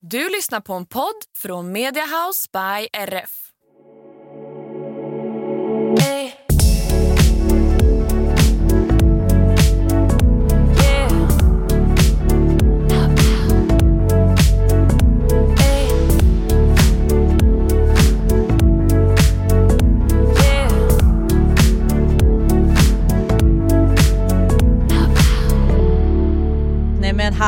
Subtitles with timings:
[0.00, 3.52] Du lyssnar på en podd från Mediahouse by RF.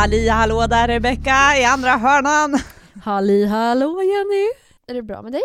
[0.01, 2.59] Halli hallå där Rebecka i andra hörnan!
[3.03, 4.48] Halli hallå Jenny!
[4.87, 5.42] Är det bra med dig?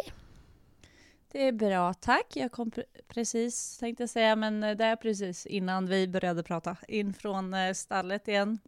[1.31, 2.35] Det är bra tack.
[2.35, 6.77] Jag kom pre- precis, tänkte jag säga, men det är precis innan vi började prata
[6.87, 8.59] in från eh, stallet igen.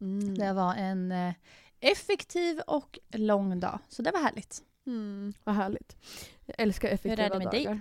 [0.00, 0.38] Mm.
[0.38, 1.34] Det var en eh,
[1.80, 4.62] effektiv och lång dag, så det var härligt.
[4.86, 5.96] Mm, vad härligt.
[6.46, 7.64] Jag älskar effektiva är det med dig?
[7.64, 7.80] dagar.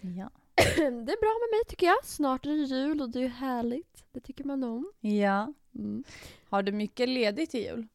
[0.00, 0.30] Ja.
[0.76, 2.04] Det är bra med mig tycker jag.
[2.04, 4.04] Snart är det jul och det är härligt.
[4.12, 4.92] Det tycker man om.
[5.00, 5.52] ja.
[5.74, 6.04] Mm.
[6.48, 7.86] Har du mycket ledigt i jul?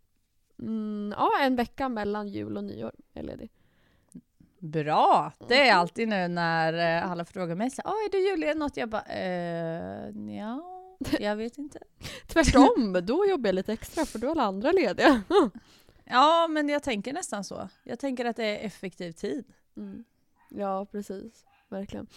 [0.60, 3.52] Mm, ja, en vecka mellan jul och nyår är ledig.
[4.60, 5.32] Bra!
[5.48, 8.58] Det är alltid nu när eh, alla frågar mig så här, "Ah, är du julledig
[8.58, 8.78] något?
[8.78, 10.64] Jag bara, eh, ja,
[11.20, 11.80] jag vet inte.
[12.28, 15.22] Tvärtom, då jobbar jag lite extra för då är alla andra lediga.
[16.12, 17.70] Ja, men jag tänker nästan så.
[17.84, 19.46] Jag tänker att det är effektiv tid.
[19.78, 20.04] Mm.
[20.50, 21.46] Ja, precis.
[21.70, 22.08] Verkligen.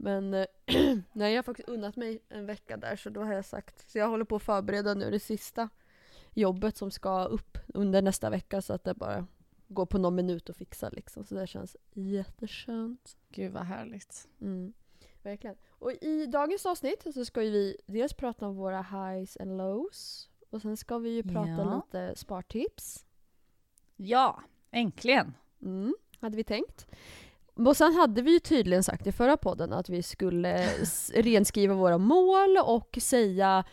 [0.00, 0.46] Men eh,
[1.12, 3.98] nej, jag har faktiskt unnat mig en vecka där så då har jag sagt, så
[3.98, 5.68] jag håller på att förbereda nu det sista
[6.34, 9.26] jobbet som ska upp under nästa vecka så att det bara
[9.68, 11.24] går på någon minut att fixa liksom.
[11.24, 13.16] Så det känns jätteskönt.
[13.28, 14.28] Gud vad härligt.
[14.40, 14.72] Mm.
[15.22, 15.56] Verkligen.
[15.68, 20.62] Och i dagens avsnitt så ska vi dels prata om våra highs and lows och
[20.62, 21.82] sen ska vi ju prata Ja.
[21.86, 23.06] lite spartips.
[23.96, 25.34] Ja, äntligen.
[25.62, 26.86] Mm, hade vi tänkt.
[27.66, 30.68] Och sen hade vi ju tydligen sagt i förra podden att vi skulle
[31.14, 33.64] renskriva våra mål och säga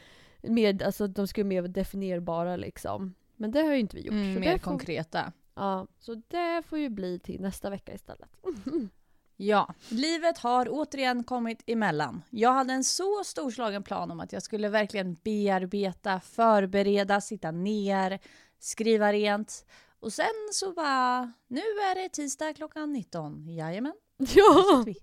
[0.42, 3.14] mer, alltså de skulle vara mer definierbara liksom.
[3.36, 4.14] Men det har ju inte vi gjort.
[4.14, 5.32] Mm, mer får, konkreta.
[5.56, 8.30] ja, så det får ju bli till nästa vecka istället.
[9.38, 12.22] Ja, livet har återigen kommit emellan.
[12.30, 18.20] Jag hade en så storslagen plan om att jag skulle verkligen bearbeta, förbereda, sitta ner,
[18.60, 19.66] skriva rent.
[20.06, 23.50] Och sen så bara, nu är det tisdag klockan 19.
[23.50, 24.86] Jajamän, ja!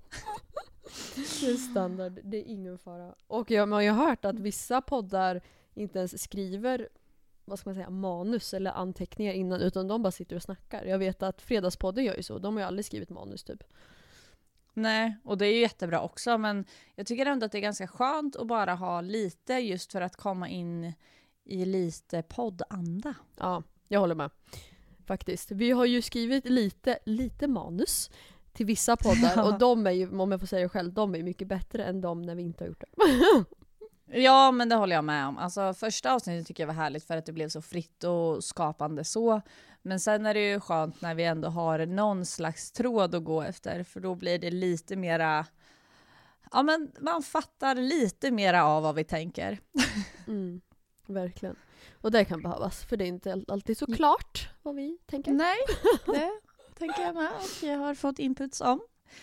[1.41, 3.15] Det är standard, det är ingen fara.
[3.27, 5.41] Och jag, man har ju hört att vissa poddar
[5.75, 6.89] inte ens skriver
[7.45, 10.85] vad ska man säga, manus eller anteckningar innan utan de bara sitter och snackar.
[10.85, 13.65] Jag vet att Fredagspodden gör ju så, de har ju aldrig skrivit manus typ.
[14.75, 16.65] Nej, och det är ju jättebra också, men
[16.95, 20.17] jag tycker ändå att det är ganska skönt att bara ha lite just för att
[20.17, 20.93] komma in
[21.45, 23.15] i lite poddanda.
[23.39, 24.31] Ja, jag håller med.
[25.07, 25.51] Faktiskt.
[25.51, 28.11] Vi har ju skrivit lite, lite manus
[28.53, 31.23] till vissa poddar och de är ju, om jag får säga det själv, de är
[31.23, 33.05] mycket bättre än de när vi inte har gjort det.
[34.15, 35.39] Ja, men det håller jag med om.
[35.39, 39.05] Alltså, första avsnittet tycker jag var härligt för att det blev så fritt och skapande
[39.05, 39.41] så.
[39.83, 43.43] Men sen är det ju skönt när vi ändå har någon slags tråd att gå
[43.43, 45.47] efter, för då blir det lite mera...
[46.53, 49.59] Ja, men man fattar lite mera av vad vi tänker.
[50.27, 50.61] Mm,
[51.07, 51.57] verkligen.
[52.03, 55.33] Och det kan behövas, för det är inte alltid så klart vad vi tänker.
[55.33, 55.57] Nej,
[56.07, 56.31] det
[56.79, 58.81] tänker jag med och jag har fått inputs om.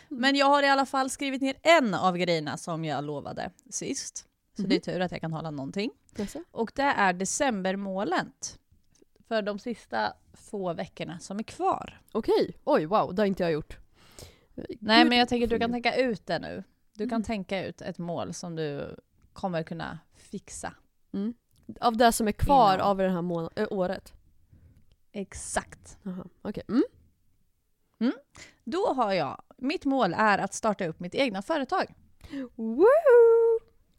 [0.09, 4.25] Men jag har i alla fall skrivit ner en av grejerna som jag lovade sist.
[4.57, 5.91] Så det är tur att jag kan hålla någonting.
[6.15, 6.43] Jaså?
[6.51, 8.59] Och det är decembermålet.
[9.27, 12.01] För de sista få veckorna som är kvar.
[12.11, 13.77] Okej, oj wow, det har inte jag gjort.
[14.79, 16.63] Nej men jag tänker att du kan tänka ut det nu.
[16.93, 17.23] Du kan Mm.
[17.23, 18.95] tänka ut ett mål som du
[19.33, 20.73] kommer kunna fixa.
[21.13, 21.33] Mm.
[21.81, 22.85] Av det som är kvar Innan.
[22.87, 24.13] av det här mån- ö, året?
[25.11, 25.97] Exakt.
[26.03, 26.63] Jaha, okej.
[27.99, 28.13] Mm.
[28.63, 31.93] Då har jag, mitt mål är att starta upp mitt egna företag.
[32.55, 32.85] Woo!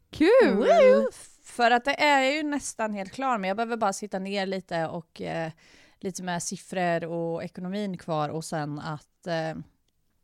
[0.09, 0.55] Kul!
[0.55, 1.11] Woo!
[1.43, 4.87] För att det är ju nästan helt klar, men jag behöver bara sitta ner lite
[4.87, 5.51] och eh,
[5.99, 9.53] lite med siffror och ekonomin kvar och sen att eh,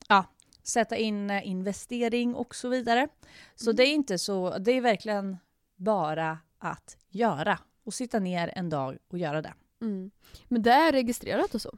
[0.07, 0.25] ja,
[0.63, 3.07] sätta in eh, investering och så vidare.
[3.55, 3.75] Så Mm.
[3.75, 5.37] det är inte så, det är verkligen
[5.75, 9.53] bara att göra och sitta ner en dag och göra det.
[9.81, 10.11] Mm.
[10.47, 11.77] Men det är registrerat och så?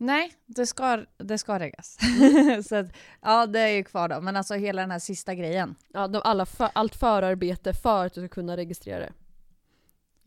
[0.00, 1.98] Nej, det ska, det ska reggas.
[2.68, 2.86] så att,
[3.22, 4.20] ja, det är ju kvar då.
[4.20, 5.74] Men alltså hela den här sista grejen.
[5.88, 9.12] Ja, de, alla för, allt förarbete för att du ska kunna registrera det.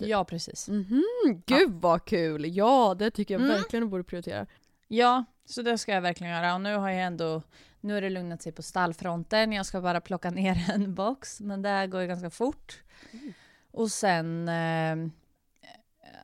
[0.08, 0.70] Ja, precis.
[0.70, 1.04] Mhm,
[1.46, 2.56] gud vad kul!
[2.56, 3.54] Ja, det tycker jag Mm.
[3.56, 4.46] verkligen du borde prioritera.
[4.94, 6.56] Ja, så det ska jag verkligen göra.
[6.56, 7.42] Och nu har jag ändå,
[7.82, 9.52] nu har det lugnat sig på stallfronten.
[9.52, 12.84] Jag ska bara plocka ner en box, men det går ju ganska fort.
[13.12, 13.34] Mm.
[13.72, 15.12] Och sen, eh,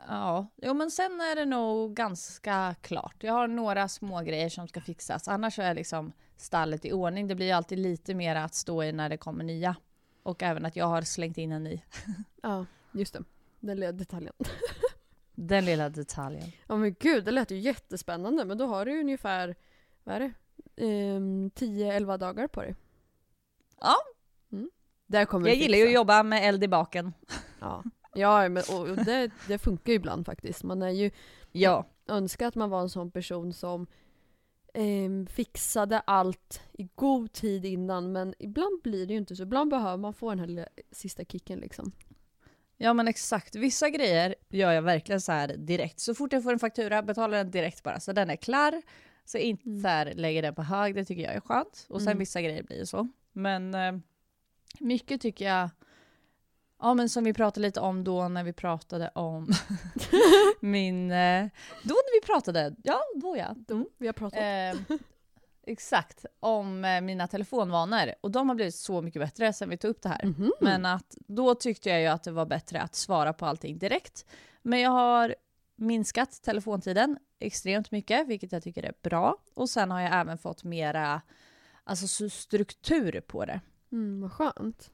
[0.08, 3.16] ja, jo men sen är det nog ganska klart.
[3.20, 5.28] Jag har några små grejer som ska fixas.
[5.28, 7.28] Annars är liksom stallet i ordning.
[7.28, 9.76] Det blir alltid lite mer att stå i när det kommer nya.
[10.24, 11.82] Och även att jag har slängt in en ny.
[12.42, 13.24] Ja, just det.
[13.60, 14.34] Den lilla detaljen.
[15.40, 16.52] Den lilla detaljen.
[16.68, 18.46] Ja men gud, det lät ju jättespännande.
[18.46, 19.56] Men då har du ungefär,
[20.04, 20.32] vad är det?
[20.86, 22.76] Ehm, 10-11 dagar på dig.
[23.82, 23.96] Ja.
[24.52, 24.70] Mm.
[25.08, 25.96] Där kommer Jag du gillar ju att fixa.
[25.96, 27.14] jobba med eld i baken.
[27.60, 30.64] Ja, ja men, och, och det, det funkar ju ibland faktiskt.
[30.64, 31.12] Man är ju
[31.52, 31.86] Ja.
[32.08, 33.88] önskar att man var en sån person som
[34.74, 38.12] ehm, fixade allt i god tid innan.
[38.12, 39.44] Men ibland blir det ju inte så.
[39.44, 41.92] Ibland behöver man få den här lilla sista kicken liksom.
[42.78, 46.00] Ja men exakt, vissa grejer gör jag verkligen så här direkt.
[46.00, 48.82] Så fort jag får en faktura betalar den direkt bara så den är klar.
[49.26, 49.82] Så inte Mm.
[49.82, 51.86] så här lägger den på hög, det tycker jag är skönt.
[51.90, 52.20] Och sen Mm.
[52.20, 53.08] vissa grejer blir ju så.
[53.32, 53.94] Men eh,
[54.80, 55.70] mycket tycker jag,
[56.82, 59.48] ja men som vi pratade lite om då när vi pratade om
[60.62, 61.46] min, eh,
[61.84, 63.56] då när vi pratade, ja då ja.
[63.68, 64.40] Då, vi har pratat.
[64.40, 64.98] Eh,
[65.68, 68.14] exakt, om eh, mina telefonvanor.
[68.22, 70.26] Och de har blivit så mycket bättre sen vi tog upp det här.
[70.26, 70.52] Mhm.
[70.62, 74.26] Men att då tyckte jag ju att det var bättre att svara på allting direkt.
[74.62, 75.36] Men jag har
[75.76, 79.38] minskat telefontiden extremt mycket, vilket jag tycker är bra.
[79.54, 81.22] Och sen har jag även fått mera
[81.84, 83.62] alltså, så struktur på det.
[83.92, 84.92] Mm, vad skönt.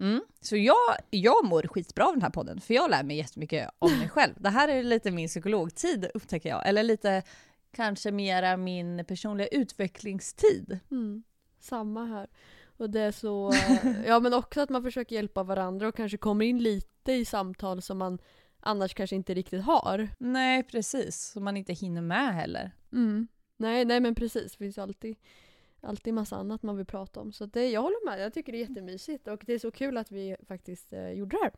[0.00, 0.20] Mm.
[0.40, 0.76] Så jag,
[1.10, 4.34] jag mår skitbra av den här podden, för jag lär mig jättemycket om mig själv.
[4.36, 7.22] Det här är lite min psykologtid upptäcker jag, eller lite
[7.74, 10.78] kanske mera min personliga utvecklingstid.
[10.90, 11.22] Mm.
[11.60, 12.28] Samma här.
[12.76, 16.18] Och det är så, eh, ja men också att man försöker hjälpa varandra och kanske
[16.18, 18.18] kommer in lite i samtal som man
[18.60, 20.08] annars kanske inte riktigt har.
[20.18, 21.30] Nej, precis.
[21.32, 22.72] Så man inte hinner med heller.
[22.92, 23.28] Mm.
[23.56, 24.52] Nej, nej men precis.
[24.52, 25.16] Det finns alltid,
[25.80, 27.32] alltid massa annat man vill prata om.
[27.32, 28.20] Så det, jag håller med.
[28.20, 31.36] Jag tycker det är jättemysigt och det är så kul att vi faktiskt eh, gjorde
[31.36, 31.52] det här.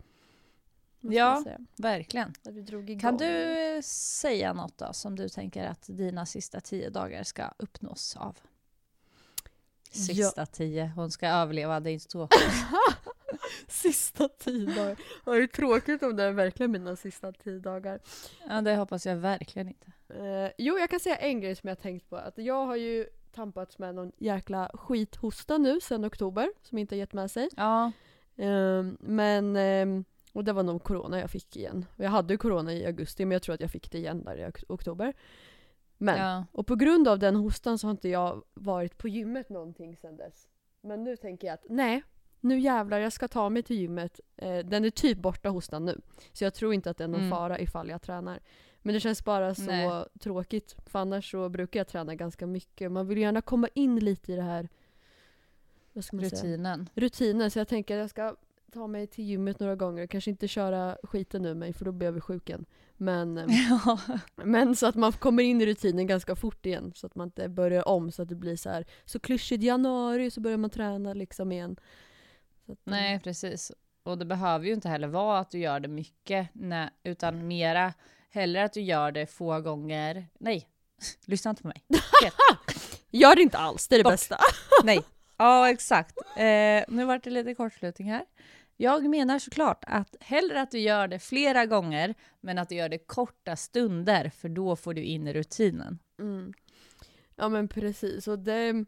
[1.01, 1.45] Ja.
[1.77, 2.35] Verkligen.
[3.01, 7.51] Kan du eh, säga något då som du tänker att dina sista tio dagar ska
[7.59, 8.39] uppnås av?
[9.91, 12.29] Sista tio, hon ska överleva, det är inte så.
[13.69, 14.97] Sista tio dagar.
[15.27, 18.01] Ja, Det är tråkigt om det är verkligen mina sista tio dagar.
[18.49, 19.87] Ja, det hoppas jag verkligen inte.
[20.09, 22.17] Eh, jo, jag kan säga en grej som jag tänkt på.
[22.17, 26.99] Att jag har ju tampats med någon jäkla skithosta nu sedan oktober som inte har
[26.99, 27.49] gett med sig.
[27.57, 27.93] Ja,
[28.39, 30.05] Ehm, men, ehm,
[30.37, 31.87] och det var nog corona jag fick igen.
[31.97, 34.37] Jag hade ju corona i augusti men jag tror att jag fick det igen där
[34.37, 35.15] i ok- oktober.
[35.99, 36.45] Men, ja.
[36.53, 40.17] och på grund av den hostan så har inte jag varit på gymmet någonting sedan
[40.17, 40.49] dess.
[40.81, 42.03] Men nu tänker jag att nej,
[42.41, 44.21] nu jävlar jag ska ta mig till gymmet.
[44.37, 46.01] Eh, den är typ borta hostan nu.
[46.33, 47.31] Så jag tror inte att det är någon Mm.
[47.31, 48.41] fara ifall jag tränar.
[48.83, 50.05] Men det känns bara så Nej.
[50.21, 50.77] tråkigt.
[50.87, 52.93] För annars så brukar jag träna ganska mycket.
[52.93, 54.69] Man vill gärna komma in lite i det här
[55.93, 56.21] man säga?
[56.31, 56.89] rutinen.
[56.95, 57.51] rutinen.
[57.51, 58.37] Så jag tänker att jag ska
[58.73, 60.07] ta mig till gymmet några gånger.
[60.07, 62.65] Kanske inte köra skiten ur mig för då blir jag väl sjuk igen.
[62.97, 63.99] Men, eh, Ja.
[64.35, 66.93] men så att man kommer in i rutinen ganska fort igen.
[66.95, 70.31] Så att man inte börjar om så att det blir så här så klyschigt januari
[70.31, 71.77] så börjar man träna liksom igen.
[72.69, 73.73] Att, Nej, precis.
[74.03, 77.93] Och det behöver ju inte heller vara att du gör det mycket, nej, utan mera
[78.31, 80.27] hellre att du gör det få gånger.
[80.39, 80.69] Nej,
[81.27, 81.85] lyssna inte på mig.
[83.11, 84.13] Gör det inte alls, det är det Bort.
[84.13, 84.37] bästa.
[84.85, 85.01] Nej.
[85.37, 86.19] Ja, exakt.
[86.37, 88.25] Eh, nu vart det lite kortslutning här.
[88.77, 92.89] Jag menar såklart att hellre att du gör det flera gånger, men att du gör
[92.89, 95.99] det korta stunder, för då får du in rutinen.
[96.19, 96.53] Mm.
[97.37, 98.29] Ja men precis.
[98.29, 98.85] Och det,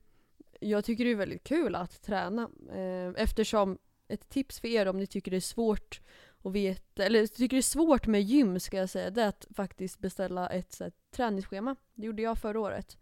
[0.60, 2.50] jag tycker det är väldigt kul att träna.
[2.74, 3.78] Eh, eftersom
[4.08, 6.00] ett tips för er om ni tycker det är svårt
[6.42, 9.46] och vet, eller tycker det är svårt med gym ska jag säga, det är att
[9.54, 11.76] faktiskt beställa ett så här, träningsschema.
[11.94, 12.98] Det gjorde jag förra året.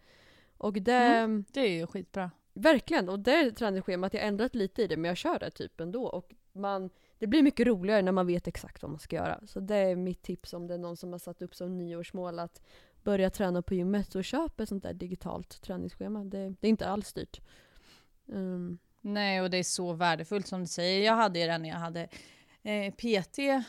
[0.59, 1.45] Och det, Mm.
[1.53, 2.31] Det är ju skitbra.
[2.57, 5.81] Verkligen, och det träningsschemat, jag har ändrat lite i det men jag kör det typ
[5.81, 6.07] ändå.
[6.07, 9.41] Och man, det blir mycket roligare när man vet exakt vad man ska göra.
[9.47, 12.39] Så det är mitt tips om det är någon som har satt upp som nyårsmål
[12.39, 12.63] att
[13.03, 16.25] börja träna på gymmet så köp ett sånt där digitalt träningsschema.
[16.25, 17.41] Det, det är inte alls dyrt.
[18.27, 21.05] Um, Nej, och det är så värdefullt som du säger.
[21.05, 22.09] Jag hade ju det när jag hade
[22.63, 23.63] eh, PT, eh,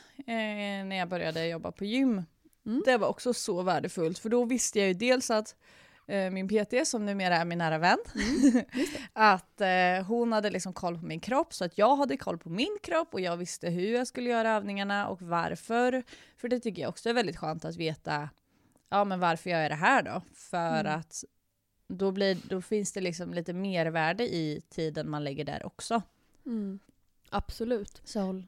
[0.85, 2.23] när jag började jobba på gym.
[2.65, 2.81] Mm.
[2.85, 5.55] Det var också så värdefullt, för då visste jag ju dels att
[6.31, 7.97] min PT, som numera är min nära vän,
[9.13, 12.49] att eh, hon hade liksom koll på min kropp, så att jag hade koll på
[12.49, 16.03] min kropp och jag visste hur jag skulle göra övningarna och varför.
[16.37, 18.29] För det tycker jag också är väldigt skönt att veta,
[18.89, 20.21] ja men varför jag gör det här då?
[20.35, 20.99] För Mm.
[20.99, 21.23] att
[21.87, 26.01] då, blir, då finns det liksom lite mervärde i tiden man lägger där också.
[26.45, 26.79] mm,
[27.29, 28.01] absolut.
[28.03, 28.43] Så.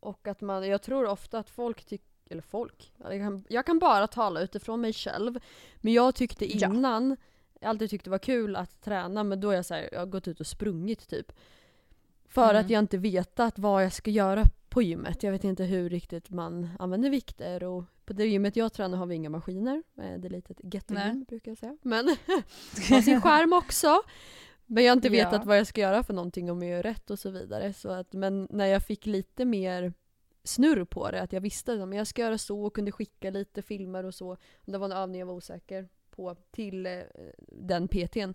[0.00, 3.78] Och att man, jag tror ofta att folk tycker, eller folk, jag kan, jag kan
[3.78, 5.38] bara tala utifrån mig själv.
[5.76, 6.68] Men jag tyckte Ja.
[6.68, 7.16] innan,
[7.60, 9.98] jag alltid tyckte det var kul att träna men då är jag så här, jag
[9.98, 11.32] har gått ut och sprungit typ.
[12.28, 12.64] För Mm.
[12.64, 15.22] att jag inte vetat vad jag ska göra på gymmet.
[15.22, 19.06] Jag vet inte hur riktigt man använder vikter och på det gymmet jag tränar har
[19.06, 19.82] vi inga maskiner.
[19.98, 21.76] Eh, Det är lite ett gettogym brukar jag säga.
[21.82, 22.06] Men
[22.90, 24.02] har sin skärm också.
[24.66, 25.42] Men jag har inte vetat Ja.
[25.44, 27.72] vad jag ska göra för någonting om jag gör rätt och så vidare.
[27.72, 29.92] Så att, men när jag fick lite mer
[30.44, 31.22] snurr på det.
[31.22, 34.36] Att jag visste att jag ska göra så och kunde skicka lite filmer och så.
[34.64, 37.00] Det var en övning jag var osäker på till eh,
[37.48, 38.34] den PTn.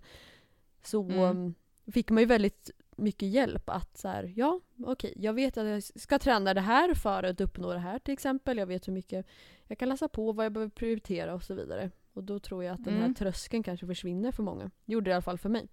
[0.82, 1.18] Så Mm.
[1.20, 1.54] um,
[1.92, 5.82] fick man ju väldigt mycket hjälp att så här, ja okej, jag vet att jag
[5.82, 8.58] ska träna det här för att uppnå det här till exempel.
[8.58, 9.26] Jag vet hur mycket
[9.66, 11.90] jag kan läsa på, vad jag behöver prioritera och så vidare.
[12.12, 13.14] Och då tror jag att den här Mm.
[13.14, 14.70] tröskeln kanske försvinner för många.
[14.84, 15.68] Gjorde det i alla fall för mig.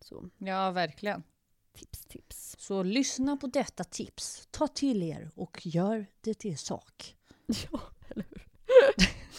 [0.00, 1.22] Så Ja, verkligen.
[1.74, 2.56] Tips, tips.
[2.58, 7.16] Så lyssna på detta tips, ta till er och gör det till sak.
[7.46, 8.44] Ja, eller hur?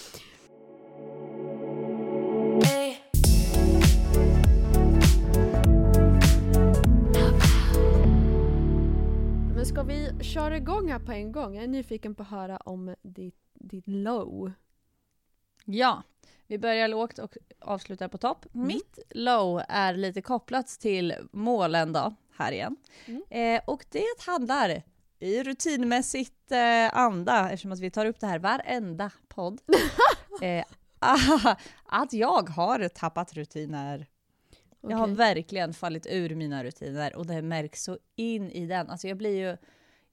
[9.56, 11.56] Men ska vi köra igång här på en gång?
[11.56, 14.52] Jag är nyfiken på att höra om ditt, ditt low.
[15.66, 16.04] Ja,
[16.48, 18.46] vi börjar lågt och avslutar på topp.
[18.54, 18.68] Mm.
[18.68, 22.76] Mitt low är lite kopplat till målen då, här igen.
[23.06, 23.24] Mm.
[23.30, 24.84] Eh, och det handlar
[25.20, 29.62] i rutinmässigt eh, anda, eftersom att vi tar upp det här varenda podd,
[30.42, 30.66] eh,
[31.86, 34.08] att jag har tappat rutiner.
[34.88, 38.90] Jag har verkligen fallit ur mina rutiner och det märks så in i den.
[38.90, 39.58] Alltså jag blir ju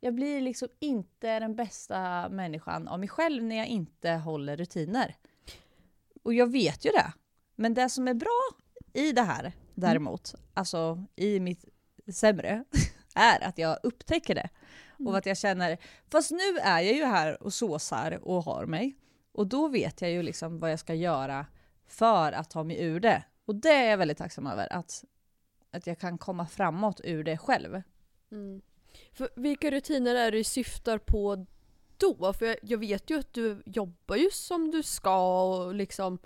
[0.05, 5.17] jag blir liksom inte den bästa människan av mig själv när jag inte håller rutiner.
[6.23, 7.13] Och jag vet ju det.
[7.57, 8.41] Men det som är bra
[8.93, 11.65] i det här däremot, alltså i mitt
[12.13, 12.65] sämre,
[13.15, 14.49] är att jag upptäcker det.
[15.07, 15.79] Och att jag känner,
[16.11, 18.97] fast nu är jag ju här och såsar och har mig.
[19.33, 21.47] Och då vet jag ju liksom vad jag ska göra
[21.87, 23.25] för att ta mig ur det.
[23.45, 25.05] Och det är jag väldigt tacksam över, att,
[25.71, 27.83] att jag kan komma framåt ur det själv.
[28.33, 28.63] Mm.
[29.13, 31.47] För vilka rutiner är det du syftar på
[31.97, 32.33] då?
[32.33, 36.19] För jag, jag vet ju att du jobbar ju som du ska och liksom...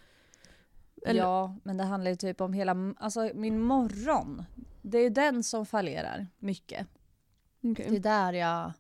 [1.07, 4.45] Eller- Ja, men det handlar ju typ om hela, alltså min morgon.
[4.89, 6.87] Det är den som fallerar mycket.
[7.65, 7.87] Okej.
[7.91, 8.73] Det är där jag,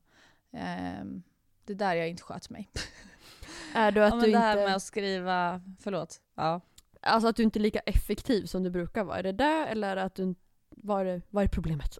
[0.52, 1.22] ehm,
[1.64, 2.70] det är där jag inte sköt mig.
[3.74, 4.66] Är du att ja, du det här inte...
[4.66, 6.20] med att skriva, förlåt.
[6.34, 6.60] Ja.
[7.00, 9.18] Alltså att du inte är lika effektiv som du brukar vara.
[9.18, 10.34] Är det där eller att du.
[10.70, 11.98] Vad är, vad är problemet?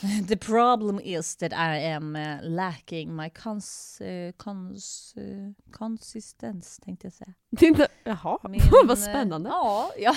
[0.28, 7.06] The problem is that I am uh, lacking my cons, uh, cons, uh, konsistens, tänkte
[7.06, 7.34] jag säga.
[7.60, 7.88] Inte...
[8.04, 9.50] Jaha, Min, vad eh, spännande.
[9.50, 10.16] Ja, ja,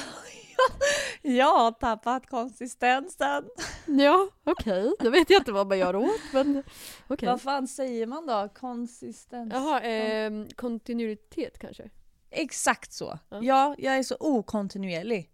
[1.22, 3.50] jag har tappat konsistensen.
[3.86, 4.94] Ja, okej.
[5.00, 6.64] Då vet jag inte vad man gör åt, men
[7.08, 7.30] okej.
[7.30, 8.50] Vad fan säger man då?
[8.60, 9.54] Konsistens?
[9.54, 11.90] Jaha, ehm, kontinuitet kanske?
[12.30, 13.20] Exakt så.
[13.30, 13.40] Ja.
[13.42, 15.32] Ja, jag är så okontinuerlig.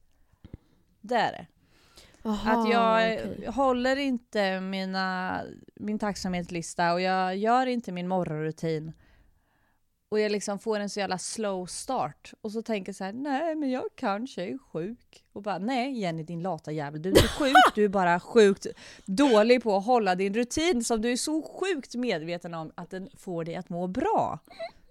[1.01, 1.48] Det är det.
[2.29, 3.48] Aha, att jag okej.
[3.48, 5.41] håller inte mina,
[5.75, 8.93] min tacksamhetslista och jag gör inte min morgonrutin.
[10.10, 12.34] Och jag liksom får en så jävla slow start.
[12.42, 15.24] Och så tänker jag så här, nej men jag kanske är sjuk.
[15.34, 18.68] Och bara, nej Jenny din lata jävel, du är inte sjuk, du är bara sjukt
[19.06, 23.10] dålig på att hålla din rutin som du är så sjukt medveten om att den
[23.18, 24.40] får dig att må bra.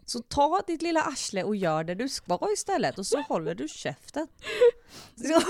[0.05, 3.69] Så ta ditt lilla arsle och gör det du ska istället och så håller du
[3.69, 4.27] käften.
[5.17, 5.41] Så,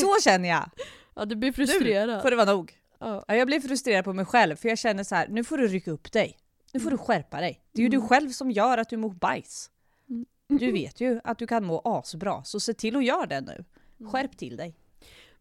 [0.00, 0.70] så känner jag.
[1.14, 2.22] Ja, du blir Nu frustrerad.
[2.22, 2.72] får det vara nog.
[2.98, 5.66] Ja, jag blir frustrerad på mig själv för jag känner så här, nu får du
[5.68, 6.36] rycka upp dig.
[6.76, 7.60] Nu får du skärpa dig.
[7.72, 8.00] Det är ju Mm.
[8.00, 9.70] du själv som gör att du mår bajs.
[10.08, 10.26] Mm.
[10.48, 13.64] Du vet ju att du kan må asbra, så se till att göra det nu.
[14.00, 14.12] Mm.
[14.12, 14.76] Skärp till dig.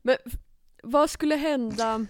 [0.01, 0.15] Men
[0.83, 2.05] vad skulle hända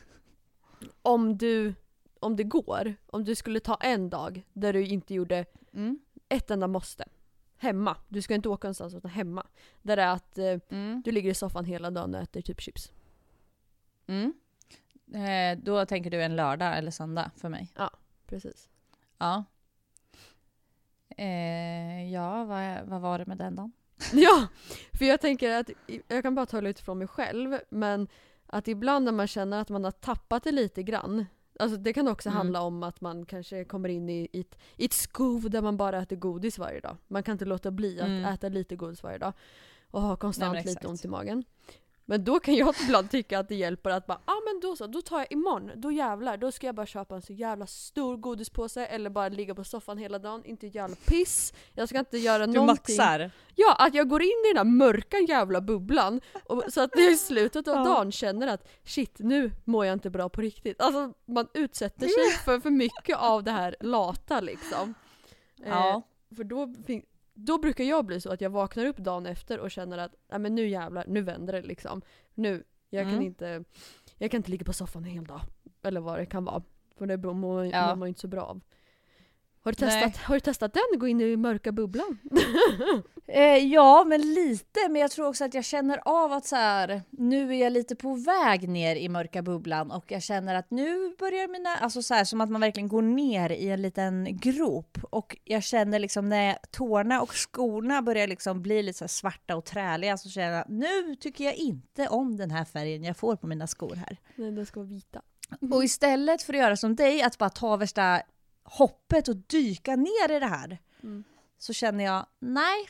[1.01, 1.73] om du,
[2.19, 5.99] om det går, om du skulle ta en dag där du inte gjorde Mm.
[6.29, 7.05] ett enda måste?
[7.57, 7.97] Hemma.
[8.09, 9.47] Du ska inte åka någonstans utan hemma.
[9.81, 11.01] Där det är att eh, Mm.
[11.05, 12.91] du ligger i soffan hela dagen och äter typ chips.
[14.07, 14.33] Mm.
[15.13, 17.73] Eh, då tänker du en lördag eller söndag för mig?
[18.27, 18.69] Precis.
[19.17, 19.43] Ja.
[21.17, 23.71] Eh, ja, vad, vad var det med den då?
[24.13, 24.47] Ja,
[24.93, 25.69] för jag tänker att,
[26.07, 28.07] jag kan bara tala utifrån mig själv, men
[28.47, 31.25] att ibland när man känner att man har tappat det lite grann,
[31.59, 32.37] alltså det kan också Mm.
[32.37, 35.77] handla om att man kanske kommer in i, i, ett, i ett skov där man
[35.77, 36.97] bara äter godis varje dag.
[37.07, 38.25] Man kan inte låta bli att Mm.
[38.25, 39.33] äta lite godis varje dag
[39.91, 41.43] och ha konstant Nej, lite ont i magen.
[42.07, 44.87] Men då kan jag ibland tycka att det hjälper att bara, ah, men då så,
[44.87, 48.17] då tar jag imorgon, då jävlar, då ska jag bara köpa en så jävla stor
[48.17, 51.53] godispåse eller bara ligga på soffan hela dagen, inte jävla piss.
[51.73, 52.97] Jag ska inte göra Du någonting.
[52.97, 53.31] maxar.
[53.55, 57.11] Ja, att jag går in i den här mörka jävla bubblan och, så att jag
[57.11, 60.81] i slutet av dagen känner att shit, nu mår jag inte bra på riktigt.
[60.81, 64.93] Alltså man utsätter sig för för mycket av det här lata liksom.
[65.55, 65.89] Ja.
[65.89, 66.73] Eh, för då,
[67.37, 70.39] då brukar jag bli så att jag vaknar upp dagen efter och känner att Nej,
[70.39, 72.01] men nu jävlar, nu vänder det liksom.
[72.33, 73.25] Nu, jag kan Mm.
[73.25, 73.63] inte
[74.17, 75.41] jag kan inte ligga på soffan en hel dag.
[75.83, 76.63] Eller vad det kan vara.
[76.97, 77.87] För det mår, Ja.
[77.89, 78.61] mår man ju inte så bra av.
[79.65, 80.99] Har du testat, har du testat den?
[80.99, 82.17] Gå in i mörka bubblan?
[83.27, 84.79] Eh, ja, men lite.
[84.89, 87.95] Men jag tror också att jag känner av att så här, nu är jag lite
[87.95, 92.13] på väg ner i mörka bubblan och jag känner att nu börjar mina, alltså så
[92.13, 96.29] här, som att man verkligen går ner i en liten grop och jag känner liksom
[96.29, 100.61] när tårna och skorna börjar liksom bli lite så svarta och träliga så känner jag
[100.61, 104.17] att nu tycker jag inte om den här färgen jag får på mina skor här.
[104.35, 105.21] Nej, den ska vara vita.
[105.71, 108.21] Och istället för att göra som dig, att bara ta värsta
[108.65, 111.23] hoppet och dyka ner i det här, Mm.
[111.57, 112.85] så känner jag nej,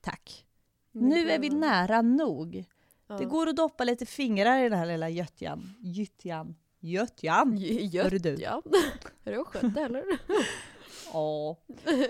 [0.00, 0.46] tack.
[0.94, 2.64] Mm, Nu är vi nära nog.
[3.06, 3.14] Ja.
[3.18, 5.74] Det går att doppa lite fingrar i den här lilla göttjan.
[5.80, 6.56] Gyttjan.
[6.80, 7.56] Göttjan?
[7.56, 8.34] J- Hörru du.
[9.24, 10.04] Är du skött eller?
[11.12, 11.56] Ja.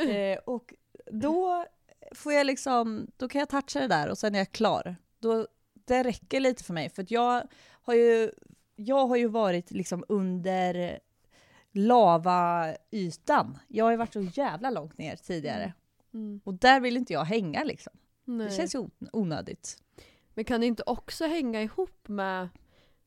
[0.09, 0.75] eh, och
[1.13, 1.67] då
[2.15, 4.97] får jag liksom, då kan jag toucha det där och sen är jag klar.
[5.19, 7.43] Då, det räcker lite för mig för jag
[7.83, 8.31] har ju,
[8.77, 10.99] jag har ju varit liksom under
[11.73, 13.59] lavaytan.
[13.69, 15.73] Jag har ju varit så jävla långt ner tidigare.
[16.15, 16.41] Mm.
[16.45, 17.93] Och där vill inte jag hänga liksom.
[18.25, 18.47] Nej.
[18.49, 19.83] Det känns ju on- onödigt.
[20.35, 22.49] Men kan det inte också hänga ihop med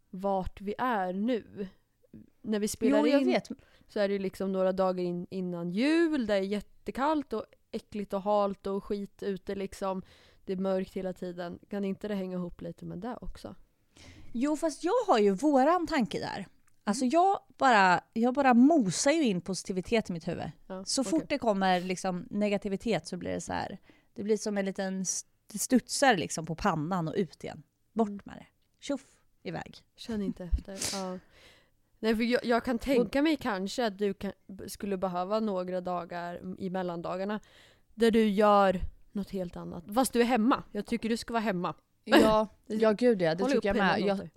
[0.09, 1.67] vart vi är nu?
[2.41, 3.49] När vi spelar Jo, jag in vet.
[3.87, 8.21] så är det liksom några dagar in, innan jul, det är jättekallt och äckligt och
[8.21, 10.01] halt och skit ute liksom.
[10.45, 11.59] Det är mörkt hela tiden.
[11.69, 13.55] Kan inte det hänga ihop lite med det också?
[14.33, 16.47] Jo, fast jag har ju våran tanke där.
[16.83, 20.51] Alltså jag bara, jag bara mosar ju in positivitet i mitt huvud.
[20.67, 23.77] Ja, Så fort det kommer liksom negativitet så blir det så här.
[24.13, 25.05] Det blir som en liten
[25.51, 27.63] det studsar liksom på pannan och ut igen.
[27.93, 28.21] Bort Mm.
[28.23, 28.45] med det.
[28.79, 29.05] Tjoff,
[29.43, 29.77] iväg.
[29.95, 30.97] Känn inte efter.
[30.99, 31.19] Ja.
[31.99, 34.31] Nej, för jag, jag kan tänka mig kanske att du kan,
[34.67, 37.39] skulle behöva några dagar i mellandagarna
[37.93, 39.83] där du gör något helt annat.
[39.95, 40.63] Fast du är hemma.
[40.71, 41.73] Jag tycker du ska vara hemma.
[42.03, 43.99] Ja, ja gud ja, det Håll tycker jag med.
[43.99, 44.29] Jag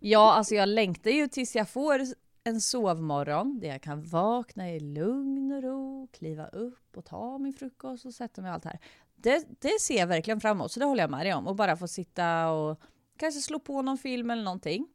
[0.00, 2.00] ja, alltså jag längtar ju tills jag får
[2.44, 7.52] en sovmorgon där jag kan vakna i lugn och ro, kliva upp och ta min
[7.52, 8.80] frukost och sätta mig och allt det här.
[9.16, 11.46] Det, det ser jag verkligen fram emot, så det håller jag med dig om.
[11.46, 12.80] Och bara få sitta och
[13.16, 14.88] kanske slå på någon film eller någonting.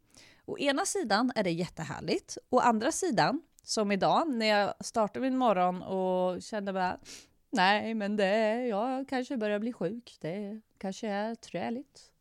[0.46, 2.38] Å ena sidan är det jättehärligt.
[2.50, 7.00] Å andra sidan, som idag när jag startade min morgon och kände bara
[7.50, 10.18] nej, men det, jag kanske börjar bli sjuk.
[10.22, 12.14] Det kanske är träligt.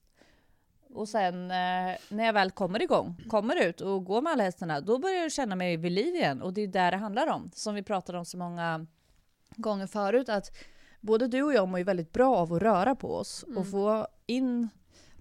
[0.95, 4.81] Och sen eh, när jag väl kommer igång, kommer ut och går med alla hästarna,
[4.81, 6.43] då börjar jag känna mig vid liv igen.
[6.43, 7.51] Och det är där det handlar om.
[7.55, 8.87] Som vi pratade om så många
[9.57, 10.57] gånger förut, att
[11.01, 13.65] både du och jag mår ju väldigt bra av att röra på oss och Mm.
[13.65, 14.69] få in,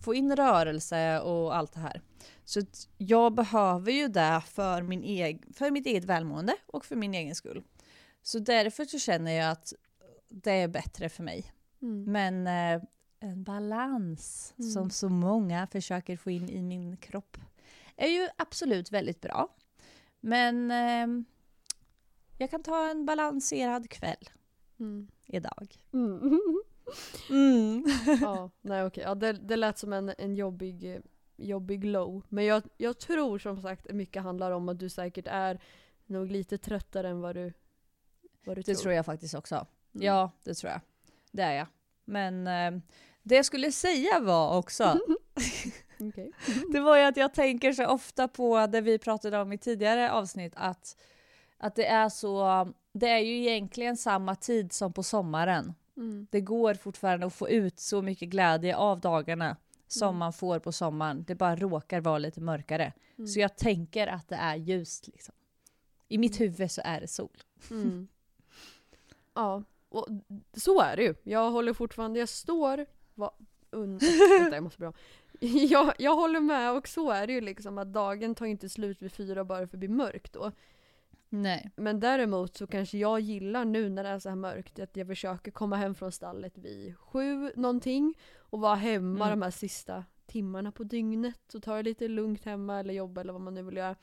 [0.04, 2.02] få in rörelse och allt det här.
[2.46, 2.62] Så
[2.98, 7.36] jag behöver ju det för, min eg- för mitt eget välmående och för min egen
[7.36, 7.64] skull.
[8.22, 9.74] Så därför så känner jag att
[10.30, 11.52] det är bättre för mig.
[11.82, 12.12] Mm.
[12.12, 12.84] Men eh,
[13.24, 14.72] en balans Mm.
[14.72, 17.38] som så många försöker få in i min kropp
[17.96, 19.56] är ju absolut väldigt bra.
[20.20, 21.24] Men eh,
[22.38, 24.30] jag kan ta en balanserad kväll
[24.80, 25.08] Mm.
[25.26, 25.78] idag.
[25.94, 26.32] Mm.
[27.30, 27.86] Mm.
[28.22, 29.04] ja, nej okej.
[29.04, 31.02] Ja, det, det lät som en, en jobbig,
[31.36, 32.24] jobbig low.
[32.30, 35.62] Men jag, jag tror som sagt mycket handlar om att du säkert är
[36.06, 37.54] nog lite tröttare än vad du,
[38.46, 38.82] vad du Det tror.
[38.82, 39.56] tror jag faktiskt också.
[39.56, 40.06] Mm.
[40.08, 40.82] Ja, det tror jag.
[41.32, 41.68] Det är jag.
[42.06, 42.82] Men eh,
[43.24, 45.00] det jag skulle säga var också,
[46.72, 50.12] det var ju att jag tänker så ofta på det vi pratade om i tidigare
[50.12, 50.98] avsnitt, att,
[51.58, 55.74] att det är så, det är ju egentligen samma tid som på sommaren.
[55.98, 56.28] Mm.
[56.32, 59.58] Det går fortfarande att få ut så mycket glädje av dagarna
[59.88, 60.18] som Mm.
[60.20, 61.24] man får på sommaren.
[61.28, 62.94] Det bara råkar vara lite mörkare.
[63.18, 63.28] Mm.
[63.28, 65.36] Så jag tänker att det är ljust liksom.
[66.08, 66.50] I mitt Mm.
[66.52, 67.38] huvud så är det sol.
[67.72, 68.08] Mm.
[69.36, 70.08] Ja, och
[70.54, 71.16] så är det ju.
[71.24, 72.86] Jag håller fortfarande, jag står...
[73.16, 73.32] Va,
[73.72, 73.98] un,
[74.40, 74.94] vänta, jag måste bra.
[75.70, 79.02] Jag, jag håller med och så är det ju liksom att dagen tar inte slut
[79.02, 80.52] vid fyra bara för att det blir mörkt då.
[81.30, 81.72] Nej.
[81.76, 85.08] Men däremot så kanske jag gillar nu när det är så här mörkt att jag
[85.08, 89.40] försöker komma hem från stallet vid sju någonting och vara hemma Mm.
[89.40, 93.34] de här sista timmarna på dygnet och ta det lite lugnt hemma eller jobba eller
[93.34, 93.96] vad man nu vill göra.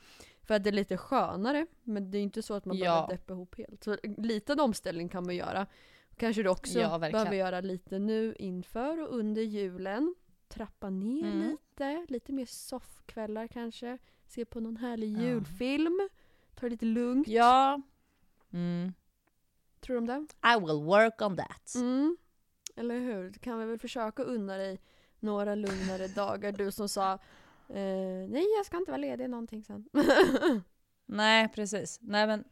[0.43, 1.67] För att det är lite skönare.
[1.83, 2.83] Men det är inte så att man Ja.
[2.85, 3.83] behöver deppa ihop helt.
[3.83, 5.67] Så liten omställning kan man göra.
[6.21, 10.15] Kanske du också Ja, behöver göra lite nu inför och under julen.
[10.47, 11.49] Trappa ner Mm.
[11.51, 13.97] lite, lite mer soffkvällar kanske.
[14.27, 15.21] Se på någon härlig Ja.
[15.21, 16.09] julfilm.
[16.55, 17.27] Ta det lite lugnt.
[17.27, 17.81] Ja.
[18.53, 18.93] Mm.
[19.79, 20.25] Tror du om det?
[20.55, 21.75] I will work on that.
[21.75, 22.17] Mm.
[22.75, 23.29] Eller hur?
[23.29, 24.79] Du kan vi väl försöka unna dig
[25.19, 26.51] några lugnare dagar.
[26.51, 27.13] Du som sa
[27.69, 29.89] eh, nej jag ska inte vara ledig någonting sen.
[31.05, 31.99] Nej, precis.
[32.01, 32.43] Nej, men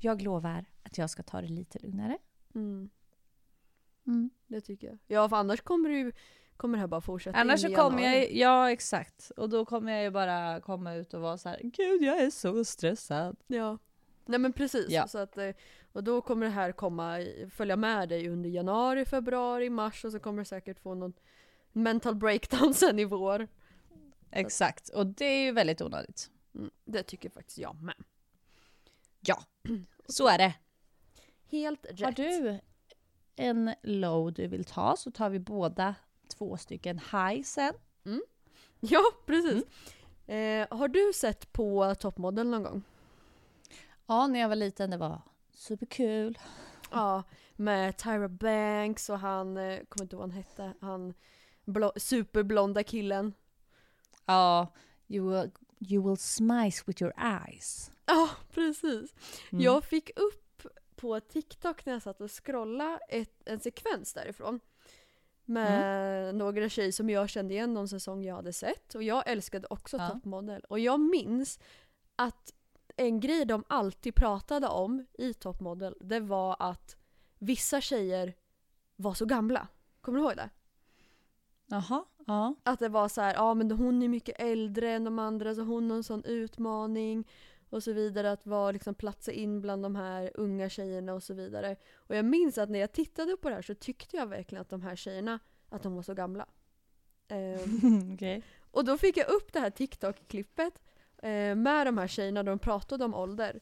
[0.00, 2.18] jag lovar att jag ska ta det lite lugnare.
[2.54, 2.90] Mm,
[4.06, 4.30] Mm.
[4.46, 4.98] det tycker jag.
[5.06, 6.12] Ja för annars kommer, du, ju-
[6.56, 9.30] kommer det här bara fortsätta Annars så kommer jag, ja exakt.
[9.36, 12.30] Och då kommer jag ju bara komma ut och vara så här, gud jag är
[12.30, 13.36] så stressad.
[13.46, 13.78] Ja.
[14.26, 14.86] Nej men precis.
[14.90, 15.08] Ja.
[15.08, 15.50] Så att, eh,
[15.92, 17.18] och då kommer det här komma,
[17.50, 21.12] följa med dig under januari, februari, mars och så kommer du säkert få någon
[21.72, 23.48] mental breakdown sen i vår.
[24.30, 26.30] Exakt, och det är ju väldigt onödigt.
[26.54, 27.94] Mm, det tycker faktiskt jag med.
[29.20, 29.42] Ja,
[30.06, 30.54] så är det.
[31.50, 32.00] Helt rätt.
[32.00, 32.58] Har du
[33.36, 35.94] en low du vill ta så tar vi båda
[36.28, 37.74] två stycken high sen.
[38.80, 39.64] Ja, precis.
[40.26, 42.82] Eh, har du sett på Toppmodell någon gång?
[44.06, 45.22] Ja, när jag var liten det var
[45.54, 46.38] superkul.
[46.92, 47.22] Ja,
[47.56, 51.14] med Tyra Banks och han, eh, kommer inte ihåg vad han hette, han
[51.64, 53.34] blo- superblonda killen.
[54.26, 54.66] Ja,
[55.08, 57.90] you will, you will smice with your eyes.
[58.06, 59.14] Ja, precis.
[59.52, 59.64] Mm.
[59.64, 60.49] Jag fick upp
[61.00, 64.60] på TikTok när jag satt och scrollade ett, en sekvens därifrån.
[65.44, 66.38] Med Mm.
[66.38, 68.94] några tjejer som jag kände igen någon säsong jag hade sett.
[68.94, 70.08] Och jag älskade också Ja.
[70.08, 70.64] Toppmodell.
[70.68, 71.58] Och jag minns
[72.16, 72.52] att
[72.96, 76.96] en grej de alltid pratade om i Toppmodell, det var att
[77.38, 78.34] vissa tjejer
[78.96, 79.68] var så gamla.
[80.00, 80.50] Kommer du ihåg det?
[81.66, 82.54] Jaha, ja.
[82.62, 85.60] Att det var så här, ja men hon är mycket äldre än de andra så
[85.62, 87.28] hon har en sån utmaning.
[87.70, 91.34] Och så vidare, att vara liksom platsa in bland de här unga tjejerna och så
[91.34, 91.76] vidare.
[91.94, 94.70] Och jag minns att när jag tittade på det här så tyckte jag verkligen att
[94.70, 96.46] de här tjejerna, att de var så gamla.
[97.28, 98.42] Ehm, Okej.
[98.70, 100.80] och då fick jag upp det här TikTok-klippet
[101.22, 103.60] eh, med de här tjejerna de pratade om ålder.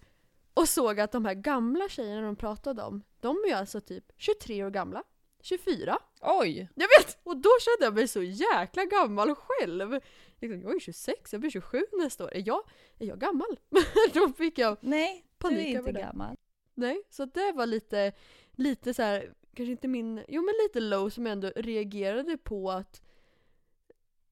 [0.54, 4.12] Och såg att de här gamla tjejerna de pratade om, de är ju alltså typ
[4.16, 5.02] 23 år gamla.
[5.42, 5.98] 24.
[6.20, 6.68] Oj!
[6.74, 7.18] Jag vet!
[7.22, 10.00] Och då kände jag mig så jäkla gammal själv.
[10.40, 12.34] Liksom, Jag är 26, jag blir 27 nästa år.
[12.34, 12.60] Är jag,
[12.98, 13.58] är jag gammal?
[14.14, 16.36] då fick jag Nej, Panik du är inte gammal.
[16.74, 18.12] Nej, så det var lite,
[18.52, 22.70] lite så här, kanske inte min, jo men lite low som jag ändå reagerade på
[22.70, 23.02] att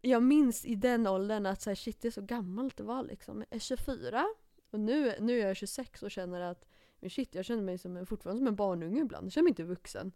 [0.01, 3.03] jag minns i den åldern att så här, shit det är så gammalt det var
[3.03, 3.45] liksom.
[3.49, 4.27] Jag är 24
[4.71, 6.67] och nu, nu är jag 26 och känner att
[7.01, 9.27] men shit jag känner mig som en, fortfarande som en barnunge ibland.
[9.27, 10.13] Jag känner mig inte vuxen.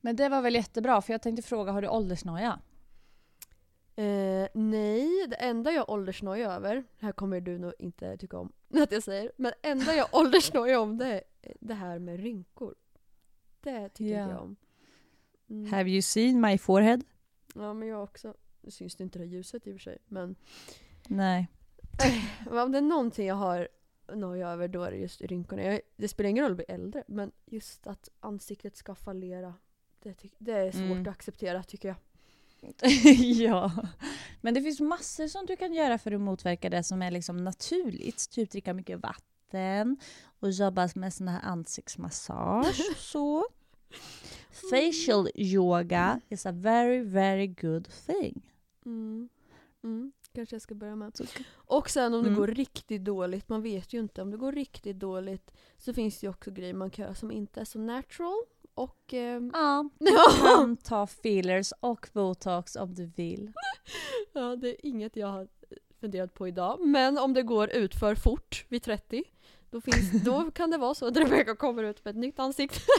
[0.00, 2.60] Men det var väl jättebra för jag tänkte fråga, har du åldersnoja?
[3.98, 8.52] Eh, nej, det enda jag åldersnojar över, det här kommer du nog inte tycka om
[8.82, 11.06] att jag säger, men det enda jag åldersnojar om det
[11.42, 12.74] är det här med rynkor.
[13.60, 14.22] Det tycker Ja.
[14.22, 14.56] inte jag om.
[15.50, 15.72] Mm.
[15.72, 17.04] Have you seen my forehead?
[17.54, 18.34] Ja men jag också.
[18.60, 19.98] Nu syns det inte det ljuset i och för sig.
[20.06, 20.36] Men
[21.08, 21.48] Nej.
[22.50, 23.68] men om det är någonting jag har
[24.12, 25.62] noja över då är det just rynkorna.
[25.62, 29.54] Jag, det spelar ingen roll att bli äldre men just att ansiktet ska fallera.
[30.02, 31.00] Det, det är svårt Mm.
[31.02, 31.96] att acceptera tycker jag.
[33.22, 33.72] ja.
[34.40, 37.36] Men det finns massor som du kan göra för att motverka det som är liksom
[37.44, 38.30] naturligt.
[38.30, 39.96] Typ dricka mycket vatten
[40.40, 43.44] och jobba med sån här ansiktsmassage så.
[44.70, 48.42] Facial yoga is a very very good thing.
[48.86, 49.28] Mm.
[49.84, 50.12] Mm.
[50.34, 51.12] Kanske jag ska börja med.
[51.54, 52.40] Och sen om det Mm.
[52.40, 54.22] går riktigt dåligt, man vet ju inte.
[54.22, 57.30] Om det går riktigt dåligt så finns det ju också grejer man kan göra som
[57.30, 58.42] inte är så natural.
[58.76, 59.12] Och...
[59.14, 60.06] ehm, Ja, du
[60.40, 63.52] kan ta fillers och botox om du vill.
[64.32, 65.48] Ja, det är inget jag har
[66.00, 66.80] funderat på idag.
[66.86, 69.24] Men om det går ut för fort vid 30,
[69.70, 72.80] då, finns, då kan det vara så att Rebecca kommer ut med ett nytt ansikte.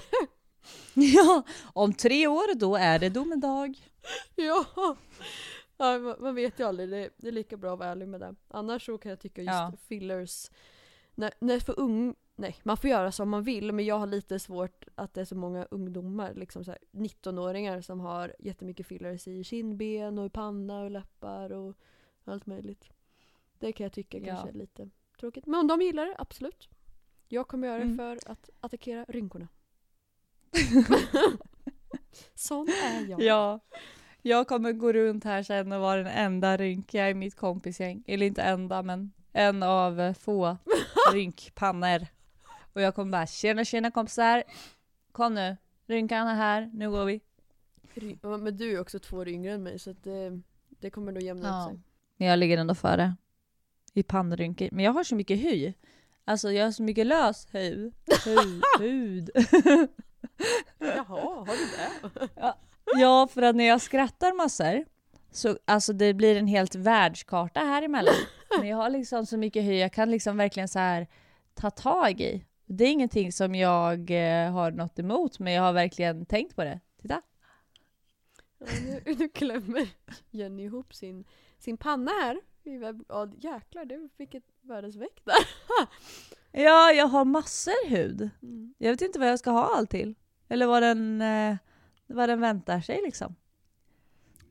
[0.94, 3.78] Ja, om tre år då är det domedag.
[4.36, 4.66] ja.
[5.78, 6.90] ja, man- man vet ju aldrig.
[6.90, 8.36] Det, det är lika bra att vara ärlig med det.
[8.48, 9.74] Annars så kan jag tycka just Ja.
[9.88, 10.52] fillers,
[11.16, 14.39] när, när för ung, nej man får göra som man vill men jag har lite
[14.39, 19.28] svårt att det är så många ungdomar, liksom så här 19-åringar som har jättemycket fillers
[19.28, 21.76] i kindben och i panna och läppar och
[22.26, 22.89] allt möjligt.
[23.60, 24.26] Det kan jag tycka Ja.
[24.26, 25.45] kanske är lite tråkigt.
[25.45, 26.69] Men om de gillar det, absolut.
[27.28, 27.97] Jag kommer göra det Mm.
[27.97, 29.47] för att attackera rynkorna.
[32.36, 33.21] Sån är jag.
[33.21, 33.60] Ja.
[34.21, 38.04] Jag kommer gå runt här sen och vara den enda rynkiga i mitt kompisgäng.
[38.08, 40.58] Eller inte enda, men en av få
[41.13, 42.08] rynkpannor.
[42.78, 44.44] Och jag kommer bara tjena tjena kompisar.
[45.12, 47.22] Kom nu, rynkan är här, nu går vi.
[48.22, 51.48] Men du är också två år yngre än mig så det, det kommer nog jämna
[51.48, 51.63] Ja.
[51.63, 51.82] ut sig.
[52.18, 53.16] Men jag ligger ändå före.
[53.94, 54.70] I pannrynkor.
[54.72, 55.74] Men jag har så mycket hy.
[56.26, 57.48] Alltså jag har så mycket lös.
[57.52, 57.94] Hud.
[58.80, 59.30] hud.
[60.80, 61.66] Jaha, har du
[62.36, 62.54] det?
[63.00, 64.86] Ja, för att när jag skrattar massor
[65.32, 68.13] så alltså det blir en helt världskarta här emellan.
[68.60, 71.08] Men jag har liksom så mycket hy, jag kan liksom verkligen så här
[71.54, 72.46] ta tag i.
[72.69, 76.63] Det är ingenting som jag eh, har något emot, men jag har verkligen tänkt på
[76.63, 76.80] det.
[77.01, 77.21] Titta.
[78.60, 79.89] Ja, nu, nu klämmer
[80.32, 81.25] Jenny ihop sin,
[81.58, 82.41] sin panna här.
[83.08, 85.36] Ja jäklar, det fick ett världens väck där.
[86.51, 88.30] Ja, jag har massor hud.
[88.41, 88.73] Mm.
[88.77, 90.15] Jag vet inte vad jag ska ha allt till.
[90.47, 91.56] Eller vad den, eh,
[92.08, 93.36] vad den väntar sig liksom.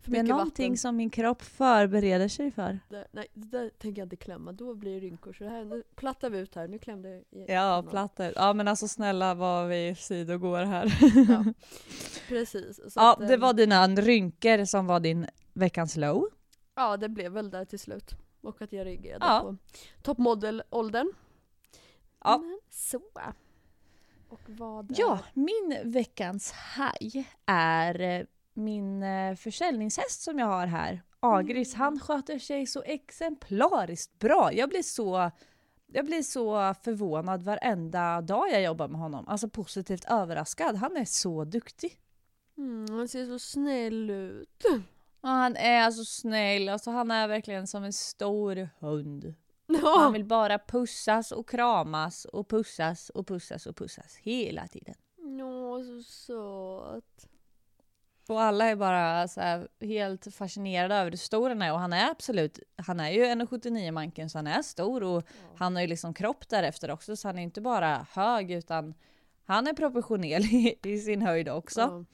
[0.07, 0.77] Det är någonting vatten.
[0.79, 2.79] som min kropp förbereder sig för.
[2.88, 4.53] Det, nej, det där tänker jag inte klämma.
[4.53, 5.33] Då blir det rynkor.
[5.33, 6.69] Så det här, nu plattar vi ut här.
[6.69, 7.90] Nu klämde jag i Ja, pannan.
[7.90, 8.33] plattor.
[8.37, 10.99] Ja men alltså snälla vad vi sidogår här.
[11.29, 11.45] Ja,
[12.29, 12.77] precis.
[12.77, 16.29] Så Ja, att, det ehm, var dina rynkor som var din veckans low.
[16.75, 18.11] Ja, det blev väl där till slut.
[18.40, 19.40] Och att jag reagerade Ja.
[19.40, 19.57] på
[20.03, 21.12] toppmodell-åldern.
[22.25, 22.38] Ja.
[22.38, 23.01] Men så.
[24.88, 31.03] Ja, min veckans haj är min eh, försäljningshäst som jag har här.
[31.21, 31.85] Agris, Mm.
[31.85, 34.53] han sköter sig så exemplariskt bra.
[34.53, 35.31] Jag blir så,
[35.87, 39.29] jag blir så förvånad varenda dag jag jobbar med honom.
[39.29, 40.77] Alltså positivt överraskad.
[40.77, 41.99] Han är så duktig.
[42.59, 44.64] Mm, han ser så snäll ut.
[45.21, 49.35] Och han är så snäll, alltså han är verkligen som en stor hund.
[49.66, 49.99] Ja.
[49.99, 54.95] Han vill bara pussas och kramas och pussas och pussas och pussas hela tiden.
[55.42, 57.29] Åh, så söt.
[58.29, 62.11] Och alla är bara här helt fascinerade över hur stor han är och han är
[62.11, 65.23] absolut, han är ju 1,79 manken så han är stor och
[65.57, 68.95] han har ju liksom kropp därefter också så han är inte bara hög utan
[69.45, 71.81] han är proportionell i, i sin höjd också.
[71.81, 72.05] Ja.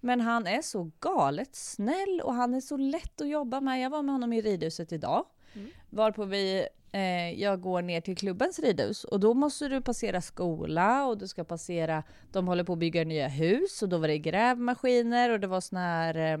[0.00, 3.80] Men han är så galet snäll och han är så lätt att jobba med.
[3.80, 5.26] Jag var med honom i ridhuset idag.
[5.54, 5.70] Mm.
[5.90, 11.06] Varpå vi, eh, jag går ner till klubbens ridhus och då måste du passera skola
[11.06, 14.18] och du ska passera, de håller på att bygga nya hus och då var det
[14.18, 16.40] grävmaskiner och det var sån här eh,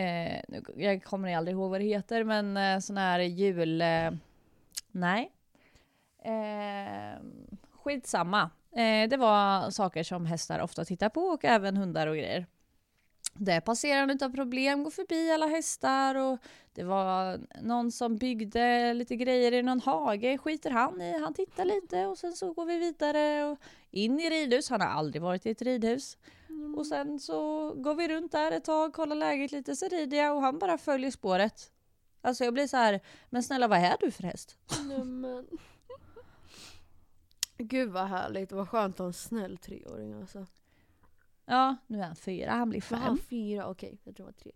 [0.00, 0.40] eh
[0.76, 3.82] jag kommer aldrig ihåg vad det heter men eh, sån här jul...
[3.82, 4.10] Eh,
[4.90, 5.30] nej.
[6.24, 7.20] Eh,
[7.70, 8.50] skitsamma.
[8.76, 12.46] Eh, det var saker som hästar ofta tittar på och även hundar och grejer.
[13.34, 16.38] Där passerar han utan problem, går förbi alla hästar och
[16.74, 21.64] det var någon som byggde lite grejer i någon hage, skiter han i, han tittar
[21.64, 23.58] lite och sen så går vi vidare och
[23.90, 26.18] in i ridhus, han har aldrig varit i ett ridhus.
[26.48, 26.74] Mm.
[26.74, 30.36] Och sen så går vi runt där ett tag, kollar läget lite, så rider jag
[30.36, 31.70] och han bara följer spåret.
[32.20, 34.56] Alltså jag blir så här, men snälla vad är du för häst?
[34.88, 35.46] Nej, men...
[37.58, 40.46] Gud vad härligt vad skönt att ha en snäll treåring alltså.
[41.46, 43.18] Ja, nu är han fyra, han blir fem.
[43.30, 43.66] fyra?
[43.66, 44.52] Okej, jag tror han var tre.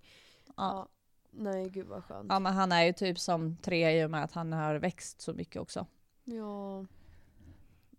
[0.46, 0.53] Ja.
[0.57, 0.88] Ja.
[1.31, 2.27] Nej gud vad skönt.
[2.29, 5.20] ja men han är ju typ som tre i och med att han har växt
[5.20, 5.87] så mycket också.
[6.24, 6.87] Ja.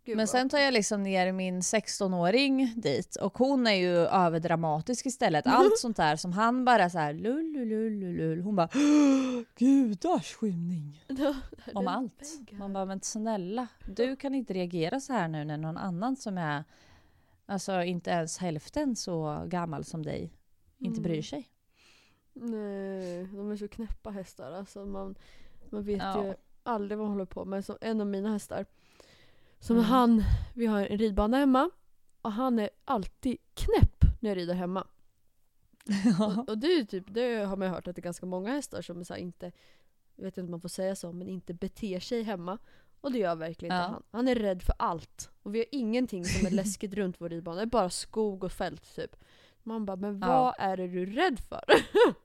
[0.04, 3.96] Gud, Men vad- sen tar jag liksom ner min 16-åring dit och hon är ju
[3.98, 5.48] överdramatisk istället.
[5.48, 7.68] Allt sånt där som han bara så här lull, lull,
[8.00, 8.42] lull, lull.
[8.42, 8.70] Hon bara
[9.56, 11.04] gudars skymning.
[11.08, 11.36] Där
[11.74, 12.24] Om allt.
[12.52, 16.38] Man bara men snälla, du kan inte reagera så här nu när någon annan som
[16.38, 16.64] är
[17.50, 20.34] alltså inte ens hälften så gammal som dig
[20.78, 21.24] inte bryr Mm.
[21.24, 21.50] sig.
[22.34, 24.52] Nej, de är så knäppa hästar.
[24.52, 25.16] Alltså man,
[25.70, 26.26] man vet Ja.
[26.28, 26.34] ju
[26.64, 27.66] aldrig vad de håller på med.
[27.66, 28.66] Så en av mina hästar,
[29.60, 29.86] som Mm.
[29.90, 31.70] han, vi har en ridbana hemma
[32.22, 34.88] och han är alltid knäpp när jag rider hemma.
[36.20, 39.00] Och, och det, typ, det har man hört att det är ganska många hästar som
[39.00, 39.52] är så inte,
[40.16, 42.58] jag vet inte om man får säga så, men inte beter sig hemma.
[43.02, 43.88] Och det gör verkligen inte Ja.
[43.92, 44.04] han.
[44.12, 45.30] Han är rädd för allt.
[45.44, 47.56] Och vi har ingenting som är läskigt runt vår ridbana.
[47.58, 49.16] Det är bara skog och fält typ.
[49.64, 50.28] Man bara, men Ja.
[50.28, 51.64] vad är det du är rädd för?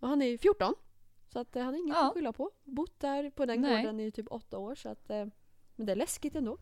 [0.00, 0.74] Och han är 14.
[1.32, 2.06] Så att, eh, han har inget Ja.
[2.08, 2.50] att skylla på.
[2.64, 3.82] Bott där på den Nej.
[3.82, 4.74] gården i typ åtta år.
[4.74, 5.26] Så att, eh,
[5.76, 6.58] men det är läskigt ändå.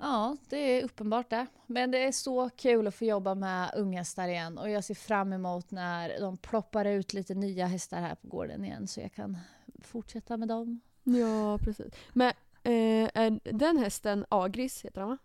[0.00, 1.46] Ja, det är uppenbart det.
[1.66, 5.32] Men det är så kul att få jobba med unghästar igen och jag ser fram
[5.32, 9.38] emot när de ploppar ut lite nya hästar här på gården igen så jag kan
[9.82, 10.80] fortsätta med dem.
[11.16, 11.94] Ja, precis.
[12.12, 15.18] Men eh, den hästen, Agris heter han va?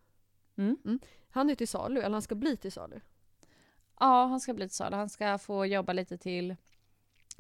[0.58, 1.00] Mm.
[1.30, 3.00] Han är till salu, eller han ska bli till salu.
[4.00, 4.96] Ja, han ska bli till salu.
[4.96, 6.56] Han ska få jobba lite till.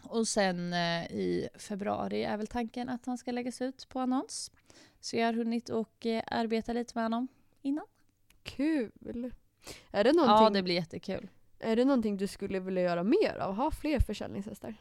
[0.03, 4.51] Och sen eh, i februari är väl tanken att han ska läggas ut på annons.
[4.99, 7.27] Så jag har hunnit och eh, arbeta lite med honom
[7.61, 7.85] innan.
[8.43, 8.91] Kul!
[9.91, 11.29] Är det, någonting, Ja, det blir jättekul.
[11.59, 13.55] är det någonting du skulle vilja göra mer av?
[13.55, 14.75] Ha fler försäljningshästar?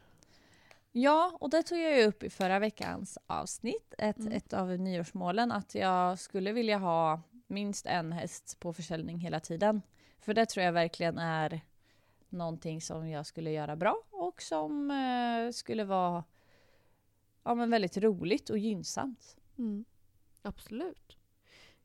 [0.92, 3.94] Ja, och det tog jag ju upp i förra veckans avsnitt.
[3.98, 4.32] Ett, Mm.
[4.32, 9.82] ett av nyårsmålen att jag skulle vilja ha minst en häst på försäljning hela tiden.
[10.18, 11.60] För det tror jag verkligen är
[12.28, 16.24] någonting som jag skulle göra bra och som eh, skulle vara
[17.42, 19.36] ja, men väldigt roligt och gynnsamt.
[19.58, 19.84] Mm.
[20.42, 21.16] Absolut.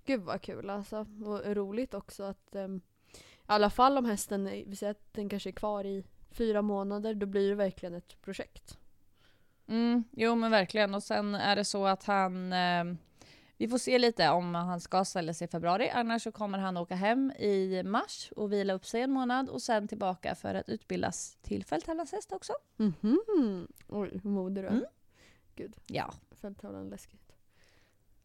[0.06, 1.06] Gud vad kul alltså.
[1.26, 2.82] Och roligt också att ehm,
[3.14, 7.14] i alla fall om hästen, vi säger att den kanske är kvar i fyra månader,
[7.14, 8.78] då blir det verkligen ett projekt.
[9.68, 10.96] Mm, jo men verkligen.
[10.96, 12.54] Och sen är det så att han...
[12.54, 12.84] Eh,
[13.60, 15.90] vi får se lite om han ska ställa sig i februari.
[15.90, 19.62] Annars så kommer han åka hem i mars och vila upp sig en månad och
[19.62, 22.54] sen tillbaka för att utbildas till fälttävlanshäst också.
[22.78, 23.68] Mhm.
[23.88, 24.68] Oj, hur modig du.
[24.68, 24.84] Mm.
[25.56, 26.14] Gud, Ja.
[26.42, 27.22] fälttävlan läskigt.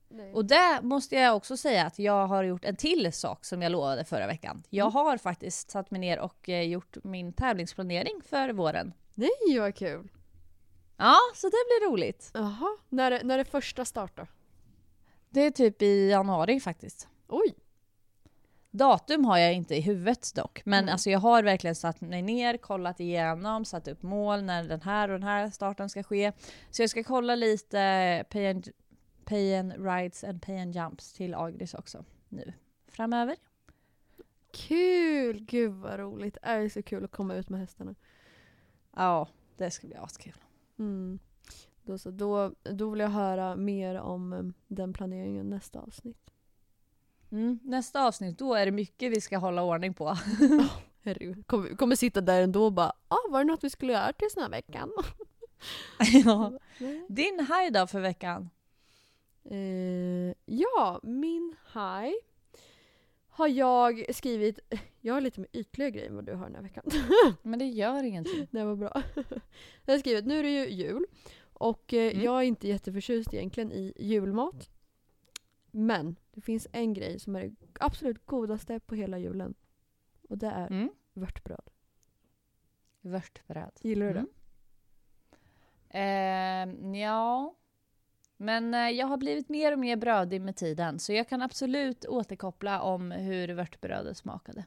[0.09, 0.33] Nej.
[0.35, 3.73] Och det måste jag också säga att jag har gjort en till sak som jag
[3.73, 4.63] lovade förra veckan.
[4.71, 4.93] Jag Mm.
[4.95, 8.93] har faktiskt satt mig ner och eh, gjort min tävlingsplanering för våren.
[9.15, 10.09] Nej vad kul!
[10.97, 12.31] Ja, så det blir roligt.
[12.35, 14.27] Jaha, när, är- när är första start då?
[15.31, 17.09] Det är typ i januari faktiskt.
[17.29, 17.55] Oj!
[18.71, 20.93] Datum har jag inte i huvudet dock, men Mm.
[20.93, 25.09] alltså jag har verkligen satt mig ner, kollat igenom, satt upp mål när den här
[25.09, 26.33] och den här starten ska ske.
[26.71, 28.69] Så jag ska kolla lite pay and,
[29.25, 32.53] pay and rides and pay and jumps till Agris också nu
[32.89, 33.37] framöver.
[34.53, 35.41] Kul!
[35.41, 36.35] Gud vad roligt.
[36.35, 37.95] Det är så kul att komma ut med hästarna.
[38.97, 40.35] Ja, det ska bli askul.
[40.83, 41.19] Mm.
[41.85, 46.31] Då, så, då, då vill jag höra mer om eh, den planeringen nästa avsnitt.
[47.31, 50.17] Mm, nästa avsnitt, då är det mycket vi ska hålla ordning på.
[51.03, 51.47] Herregud.
[51.47, 54.29] Kommer, kommer sitta där ändå och bara ah, var det något vi skulle göra till
[54.35, 54.93] den här veckan?
[56.25, 56.53] ja.
[57.09, 58.51] Din high då för veckan?
[59.45, 62.15] Eh, ja, min high
[63.35, 64.59] har jag skrivit,
[65.01, 66.85] jag har lite mer ytliga grejer än vad du har den här veckan.
[67.43, 68.47] Men det gör ingenting.
[68.51, 69.03] Det var bra.
[69.85, 71.07] Jag har skrivit, nu är det ju jul
[71.43, 72.25] och eh, Mm.
[72.25, 74.71] jag är inte jätteförtjust egentligen i julmat.
[75.71, 79.55] Men det finns en grej som är det absolut godaste på hela julen.
[80.29, 80.91] Och det är Mm.
[81.13, 81.71] vörtbröd.
[83.01, 83.73] Vörtbröd.
[83.83, 84.27] Gillar du det?
[85.89, 86.95] Mm.
[86.95, 87.55] Eh, ja.
[88.37, 92.05] Men eh, jag har blivit mer och mer brödig med tiden, så jag kan absolut
[92.05, 94.65] återkoppla om hur vörtbrödet smakade.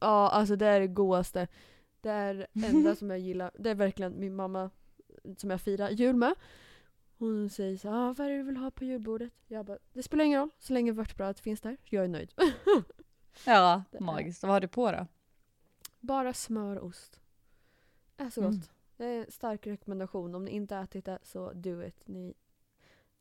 [0.00, 1.48] Ja, alltså det är det godaste.
[2.00, 3.50] Det är det enda som jag gillar.
[3.58, 4.70] Det är verkligen min mamma
[5.36, 6.34] som jag firar jul med.
[7.18, 9.32] Hon säger så ah, vad är det du vill ha på julbordet?
[9.46, 11.76] Jag bara, det spelar ingen roll så länge vörtbrödet finns där.
[11.84, 12.32] Jag är nöjd.
[13.46, 14.42] Ja, magiskt.
[14.42, 15.06] Vad har du på då?
[16.00, 17.20] Bara smör och ost.
[18.16, 18.50] Är så gott.
[18.50, 18.66] Mm.
[18.96, 20.34] Det är en stark rekommendation.
[20.34, 22.08] Om ni inte ätit det så do it.
[22.08, 22.34] Ni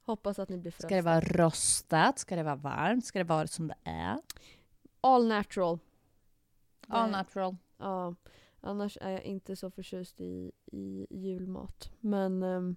[0.06, 2.20] hoppas att ni blir Ska det vara rostat?
[2.20, 3.06] Ska det vara varmt?
[3.06, 4.18] Ska det vara som det är?
[5.02, 5.80] All natural.
[6.88, 7.56] All Det- natural.
[7.78, 8.16] Ja.
[8.62, 11.92] Annars är jag inte så förtjust i, i julmat.
[12.00, 12.76] Men um,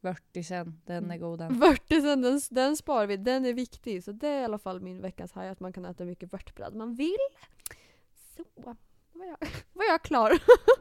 [0.00, 1.58] Vörtisen, den är god den.
[1.58, 3.16] vörtisen den, den sparar vi.
[3.16, 4.04] Den är viktig.
[4.04, 5.48] Så det är i alla fall min veckans haj.
[5.48, 7.16] Att man kan äta mycket vörtbröd man vill.
[8.36, 8.44] Så.
[8.54, 8.76] Då
[9.12, 9.36] var jag,
[9.72, 10.32] var jag klar.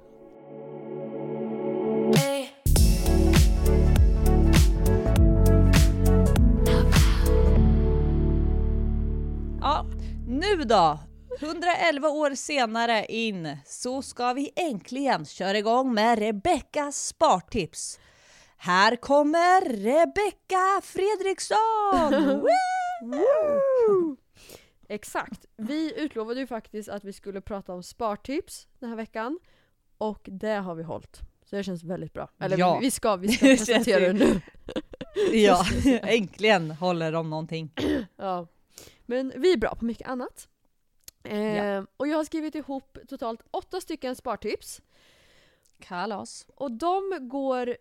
[10.27, 10.99] nu då!
[11.41, 17.99] 111 år senare in så ska vi äntligen köra igång med Rebeckas spartips.
[18.57, 22.47] Här kommer Rebecka Fredriksson!
[24.89, 25.45] Exakt.
[25.57, 29.39] Vi utlovade ju faktiskt att vi skulle prata om spartips den här veckan.
[29.97, 31.19] Och det har vi hållit.
[31.49, 32.29] Så det känns väldigt bra.
[32.39, 32.79] Eller Ja.
[32.81, 34.41] vi, ska, vi ska presentera det nu.
[35.31, 35.65] ja,
[36.01, 37.71] äntligen håller de någonting.
[38.17, 38.47] Ja.
[39.07, 40.47] Men vi är bra på mycket annat.
[41.23, 41.85] Eh, Ja.
[41.97, 44.81] Och jag har skrivit ihop totalt åtta stycken spartips.
[45.79, 46.45] Kalas.
[46.55, 47.77] Och de går...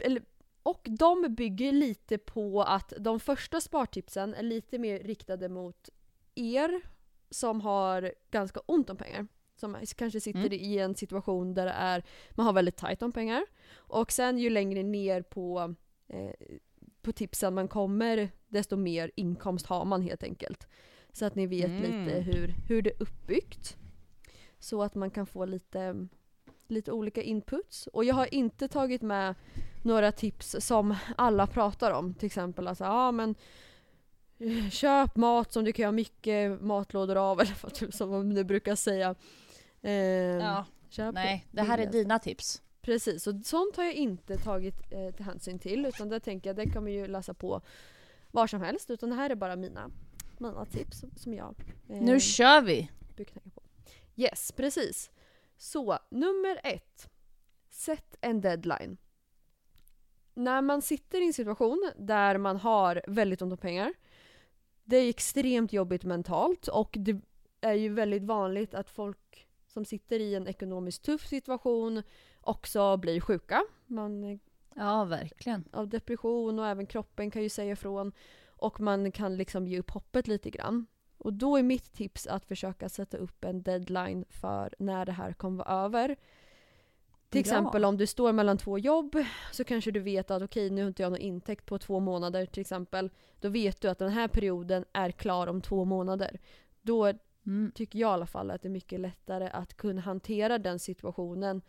[0.00, 0.22] Eller,
[0.62, 5.88] och de bygger lite på att de första spartipsen är lite mer riktade mot
[6.34, 6.80] er
[7.30, 9.26] som har ganska ont om pengar.
[9.56, 10.52] Som kanske sitter Mm.
[10.52, 13.44] i en situation där det är, man har väldigt tajt om pengar.
[13.74, 15.74] Och sen ju längre ner på,
[16.08, 16.30] eh,
[17.02, 20.66] på tipsen man kommer, desto mer inkomst har man helt enkelt.
[21.12, 21.82] Så att ni vet Mm.
[21.82, 23.76] lite hur, hur det är uppbyggt.
[24.58, 26.06] Så att man kan få lite,
[26.68, 27.86] lite olika inputs.
[27.86, 29.34] Och jag har inte tagit med
[29.82, 32.14] några tips som alla pratar om.
[32.14, 33.34] Till exempel alltså, ja men
[34.38, 38.44] eh, köp mat som du kan göra mycket matlådor av, eller vad som man nu
[38.44, 39.14] brukar säga.
[39.82, 40.64] Eh, Ja,
[41.12, 42.62] nej, det här är dina tips.
[42.82, 45.86] Precis, och sånt har jag inte tagit eh, till hänsyn till.
[45.86, 47.60] Utan det tänker jag, det kan man ju läsa på
[48.30, 48.90] var som helst.
[48.90, 49.90] Utan det här är bara mina,
[50.38, 51.54] mina tips som- jag
[51.88, 52.90] eh, Nu kör vi!
[53.54, 53.62] på.
[54.16, 55.10] Yes, precis.
[55.56, 57.10] Så, nummer ett.
[57.70, 58.96] Sätt en deadline.
[60.34, 63.94] När man sitter i en situation där man har väldigt ont om pengar.
[64.84, 67.20] Det är extremt jobbigt mentalt och det
[67.60, 72.02] är ju väldigt vanligt att folk som sitter i en ekonomiskt tuff situation
[72.40, 73.62] också blir sjuka.
[73.86, 74.40] Man
[74.74, 75.64] Ja, verkligen.
[75.72, 78.12] av depression och även kroppen kan ju säga ifrån.
[78.56, 80.86] Och man kan liksom ge upp hoppet lite grann.
[81.18, 85.32] Och då är mitt tips att försöka sätta upp en deadline för när det här
[85.32, 86.16] kommer vara över.
[87.28, 89.16] Till exempel om du står mellan två jobb
[89.52, 92.46] så kanske du vet att okej nu har inte jag någon intäkt på två månader
[92.46, 93.10] till exempel.
[93.40, 96.40] Då vet du att den här perioden är klar om två månader.
[96.82, 97.12] Då
[97.46, 97.72] Mm.
[97.74, 101.62] tycker jag i alla fall att det är mycket lättare att kunna hantera den situationen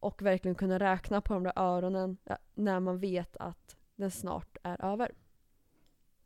[0.00, 2.16] och verkligen kunna räkna på de där öronen
[2.54, 5.12] när man vet att den snart är över.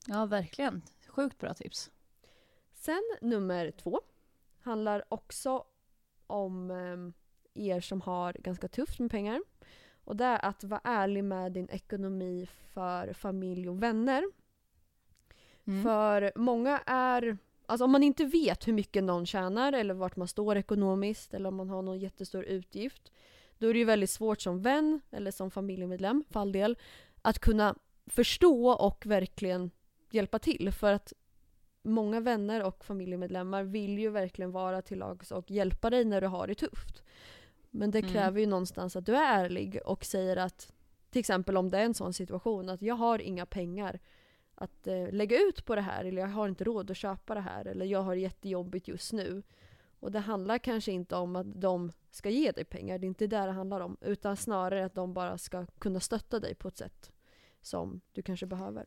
[0.06, 0.82] Ja, verkligen.
[1.08, 1.90] Sjukt bra tips.
[2.72, 4.00] Sen nummer två
[4.60, 5.64] handlar också
[6.26, 9.40] om eh, er som har ganska tufft med pengar.
[10.04, 14.24] Och det är att vara ärlig med din ekonomi för familj och vänner.
[15.64, 15.82] Mm.
[15.82, 20.28] För många är, alltså om man inte vet hur mycket någon tjänar eller vart man
[20.28, 23.12] står ekonomiskt eller om man har någon jättestor utgift.
[23.58, 26.78] Då är det ju väldigt svårt som vän eller som familjemedlem för all del
[27.22, 27.74] att kunna
[28.06, 29.70] förstå och verkligen
[30.10, 30.72] hjälpa till.
[30.72, 31.12] För att
[31.82, 36.26] många vänner och familjemedlemmar vill ju verkligen vara till lags och hjälpa dig när du
[36.26, 37.02] har det tufft.
[37.70, 38.10] Men det Mm.
[38.12, 40.72] kräver ju någonstans att du är ärlig och säger att
[41.10, 44.00] till exempel om det är en sån situation att jag har inga pengar
[44.54, 47.40] att eh, lägga ut på det här eller jag har inte råd att köpa det
[47.40, 49.42] här eller jag har det jättejobbigt just nu.
[50.04, 53.26] Och det handlar kanske inte om att de ska ge dig pengar, det är inte
[53.26, 53.96] det det handlar om.
[54.00, 57.12] Utan snarare att de bara ska kunna stötta dig på ett sätt
[57.62, 58.86] som du kanske behöver.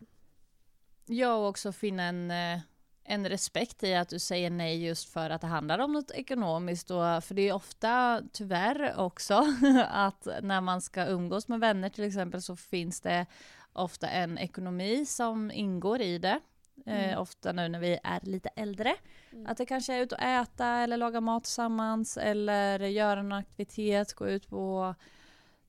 [1.05, 2.59] Ja, och också finna en, eh,
[3.03, 6.91] en respekt i att du säger nej just för att det handlar om något ekonomiskt.
[6.91, 9.45] Och, för det är ofta, tyvärr också,
[9.89, 13.25] att när man ska umgås med vänner till exempel så finns det
[13.73, 16.39] ofta en ekonomi som ingår i det.
[16.85, 17.09] Mm.
[17.09, 18.95] Eh, ofta nu när vi är lite äldre.
[19.31, 19.47] Mm.
[19.47, 24.13] Att det kanske är ut och äta eller laga mat tillsammans eller göra någon aktivitet,
[24.13, 24.95] gå ut på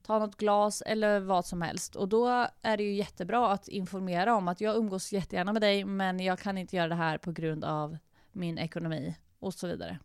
[0.02, 1.96] ta något glas eller vad som helst.
[1.96, 5.84] Och då är det ju jättebra att informera om att jag umgås jättegärna med dig
[5.84, 7.98] men jag kan inte göra det här på grund av
[8.32, 9.98] min ekonomi och så vidare.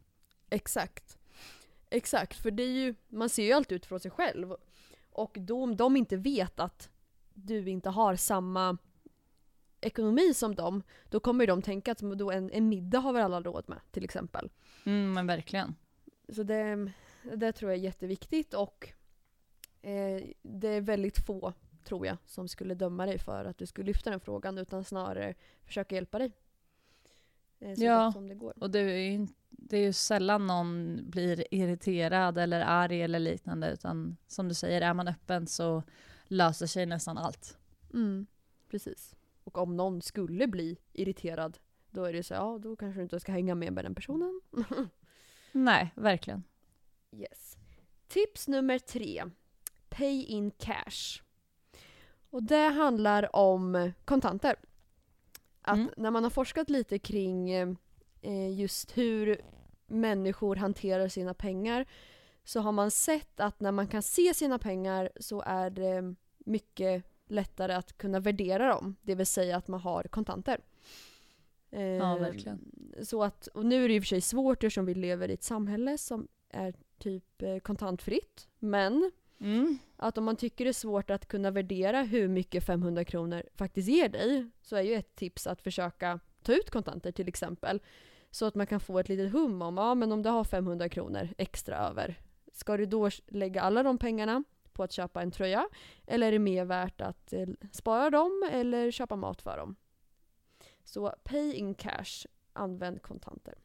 [0.49, 1.17] Exakt.
[1.89, 4.55] Exakt, för det är ju, man ser ju alltid ut från sig själv.
[5.11, 6.89] Och då om de inte vet att
[7.33, 8.77] du inte har samma
[9.83, 13.23] ekonomi som dem, då kommer ju de tänka att då en, en middag har väl
[13.23, 14.49] alla råd med till exempel.
[14.85, 15.75] Mm, men verkligen.
[16.29, 16.91] Så det,
[17.33, 18.93] det tror jag är jätteviktigt och
[19.81, 21.53] eh, det är väldigt få,
[21.83, 25.33] tror jag, som skulle döma dig för att du skulle lyfta den frågan utan snarare
[25.65, 26.31] försöka hjälpa dig.
[27.59, 28.13] Eh, Ja.
[28.15, 28.35] det.
[28.61, 33.71] Och det är, ju, det är ju sällan någon blir irriterad eller arg eller liknande
[33.73, 35.83] utan som du säger, är man öppen så
[36.25, 37.57] löser sig nästan allt.
[37.93, 38.25] Mm,
[38.69, 39.15] precis.
[39.43, 41.57] Och om någon skulle bli irriterad,
[41.89, 44.41] då är det så ja, då kanske du inte ska hänga med med den personen.
[45.51, 46.43] Nej, verkligen.
[47.11, 47.57] Yes.
[48.07, 49.23] Tips nummer tre.
[49.89, 51.21] Pay in cash.
[52.29, 54.55] Och det handlar om kontanter.
[55.61, 55.89] Att Mm.
[55.97, 57.49] när man har forskat lite kring
[58.21, 59.41] eh, just hur
[59.87, 61.85] människor hanterar sina pengar
[62.43, 67.03] så har man sett att när man kan se sina pengar så är det mycket
[67.33, 68.95] lättare att kunna värdera dem.
[69.01, 70.57] Det vill säga att man har kontanter.
[71.69, 72.71] Ja, Eh, verkligen.
[73.03, 75.33] Så att, och nu är det i och för sig svårt eftersom vi lever i
[75.33, 78.47] ett samhälle som är typ eh, kontantfritt.
[78.59, 79.77] Men Mm.
[79.97, 83.89] att om man tycker det är svårt att kunna värdera hur mycket 500 kronor faktiskt
[83.89, 87.81] ger dig så är ju ett tips att försöka ta ut kontanter till exempel.
[88.31, 90.89] Så att man kan få ett litet hum om, ja men om du har 500
[90.89, 92.19] kronor extra över,
[92.53, 95.67] ska du då lägga alla de pengarna på att köpa en tröja?
[96.07, 99.75] Eller är det mer värt att eh, spara dem eller köpa mat för dem?
[100.83, 103.55] Så pay in cash, använd kontanter.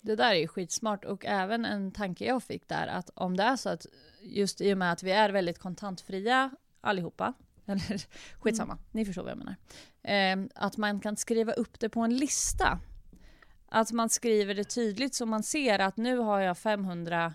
[0.00, 3.42] Det där är ju skitsmart och även en tanke jag fick där att om det
[3.42, 3.86] är så att
[4.22, 7.34] just i och med att vi är väldigt kontantfria allihopa,
[7.66, 8.06] eller
[8.40, 9.56] skitsamma, ni förstår vad jag menar.
[10.02, 12.80] Eh, att man kan skriva upp det på en lista.
[13.68, 17.34] Att man skriver det tydligt så man ser att nu har jag 500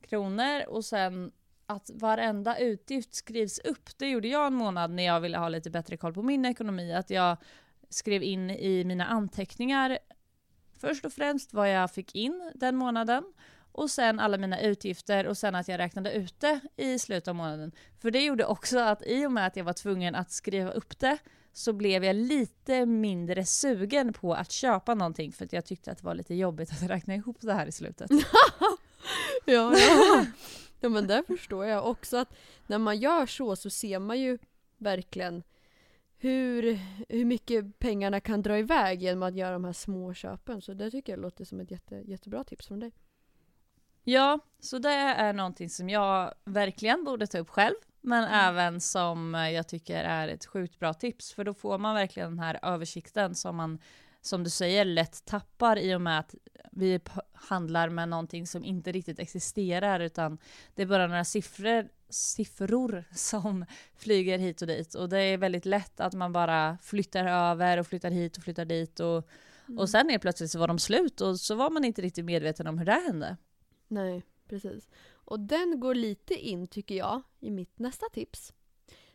[0.00, 1.32] kronor och sen
[1.68, 3.98] att varenda utgift skrivs upp.
[3.98, 6.94] Det gjorde jag en månad när jag ville ha lite bättre koll på min ekonomi.
[6.94, 7.36] Att jag
[7.88, 9.98] skrev in i mina anteckningar
[10.78, 13.24] först och främst vad jag fick in den månaden
[13.72, 17.34] och sen alla mina utgifter och sen att jag räknade ut det i slutet av
[17.34, 17.72] månaden.
[17.98, 20.98] För det gjorde också att i och med att jag var tvungen att skriva upp
[20.98, 21.18] det
[21.52, 25.98] så blev jag lite mindre sugen på att köpa någonting för att jag tyckte att
[25.98, 28.10] det var lite jobbigt att räkna ihop det här i slutet.
[29.44, 30.24] Ja, ja
[30.80, 32.34] ja men det förstår jag också att
[32.66, 34.38] när man gör så så ser man ju
[34.78, 35.42] verkligen
[36.18, 40.60] hur, hur mycket pengarna kan dra iväg genom att göra de här små köpen.
[40.60, 42.92] Så det tycker jag låter som ett jätte, jättebra tips från dig.
[44.04, 49.34] Ja, så det är någonting som jag verkligen borde ta upp själv, men även som
[49.34, 53.34] jag tycker är ett sjukt bra tips, för då får man verkligen den här översikten
[53.34, 53.78] som man,
[54.20, 56.34] som du säger, lätt tappar i och med att
[56.72, 57.00] vi
[57.32, 60.38] handlar med någonting som inte riktigt existerar, utan
[60.74, 63.64] det är bara några siffror, siffror som
[63.94, 64.94] flyger hit och dit.
[64.94, 68.64] Och det är väldigt lätt att man bara flyttar över och flyttar hit och flyttar
[68.64, 69.28] dit och,
[69.78, 72.66] och sen är plötsligt så var de slut och så var man inte riktigt medveten
[72.66, 73.36] om hur det hände.
[73.88, 74.88] Nej, precis.
[75.10, 78.52] Och den går lite in tycker jag i mitt nästa tips.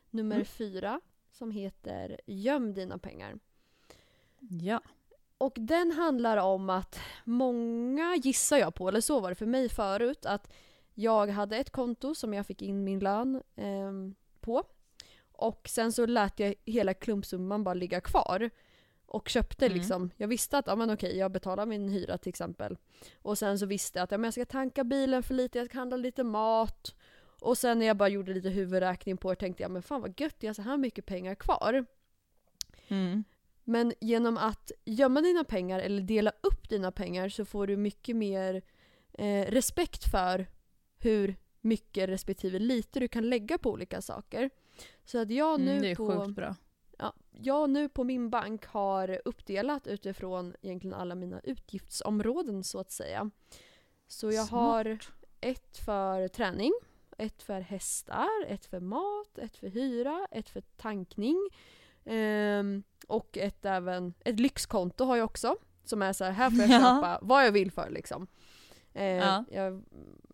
[0.10, 0.46] Nummer Mm.
[0.46, 1.02] fyra.
[1.32, 3.40] som heter Göm dina pengar.
[4.50, 4.82] Ja.
[5.38, 9.70] Och den handlar om att många, gissar jag på, eller så var det för mig
[9.70, 10.54] förut, att
[10.94, 13.92] jag hade ett konto som jag fick in min lön eh,
[14.40, 14.64] på.
[15.32, 18.50] Och sen så lät jag hela klumpsumman bara ligga kvar.
[19.06, 19.78] Och köpte Mm.
[19.78, 22.78] liksom, jag visste att ja, men okej, jag betalar min hyra till exempel.
[23.22, 25.68] Och sen så visste jag att ja, men jag ska tanka bilen för lite, jag
[25.68, 26.96] ska handla lite mat.
[27.42, 30.20] Och sen när jag bara gjorde lite huvudräkning på det tänkte jag men fan vad
[30.20, 31.86] gött, jag har så här mycket pengar kvar.
[32.88, 33.24] Mm.
[33.64, 38.16] Men genom att gömma dina pengar eller dela upp dina pengar så får du mycket
[38.16, 38.62] mer
[39.14, 40.48] eh, respekt för
[40.98, 44.50] hur mycket respektive lite du kan lägga på olika saker.
[45.06, 46.56] Så att jag nu Mm, det är på,
[46.98, 52.92] ja, jag nu på min bank har uppdelat utifrån egentligen alla mina utgiftsområden så att
[52.92, 53.30] säga.
[54.08, 54.62] Så jag Smart.
[54.62, 55.00] har
[55.42, 56.74] ett för träning,
[57.18, 61.50] ett för hästar, ett för mat, ett för hyra, ett för tankning.
[62.06, 65.56] Ehm, och ett, även, ett lyxkonto har jag också.
[65.84, 66.80] Som är så här, här får jag Ja.
[66.80, 68.28] köpa vad jag vill för liksom.
[68.94, 69.46] Ehm, Ja.
[69.52, 69.84] jag,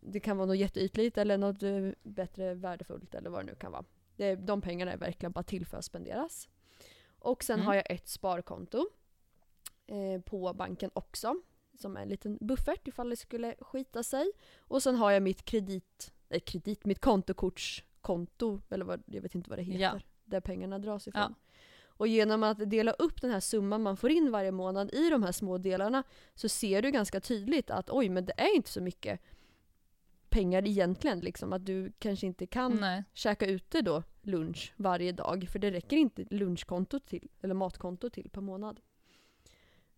[0.02, 3.72] det kan vara något jätteytligt eller något eh, bättre värdefullt eller vad det nu kan
[3.72, 3.84] vara.
[4.16, 6.50] Det, de pengarna är verkligen bara till för att spenderas.
[7.20, 7.68] Och sen Mm.
[7.68, 8.90] har jag ett sparkonto
[9.88, 11.36] eh, på banken också.
[11.80, 14.32] Som är en liten buffert ifall det skulle skita sig.
[14.60, 19.50] Och sen har jag mitt kredit, nej kredit, mitt kontokortskonto, eller vad, jag vet inte
[19.50, 19.80] vad det heter.
[19.82, 20.00] Ja.
[20.26, 21.22] Där pengarna dras ifrån.
[21.22, 21.49] Ja.
[22.00, 25.24] Och genom att dela upp den här summan man får in varje månad i de
[25.24, 26.04] här små delarna
[26.36, 29.20] så ser du ganska tydligt att oj men det är inte så mycket
[30.30, 31.54] pengar egentligen liksom.
[31.54, 33.04] Att du kanske inte kan Nej.
[33.14, 35.48] käka ute då lunch varje dag.
[35.52, 38.80] För det räcker inte lunchkonto till, eller matkonto till per månad.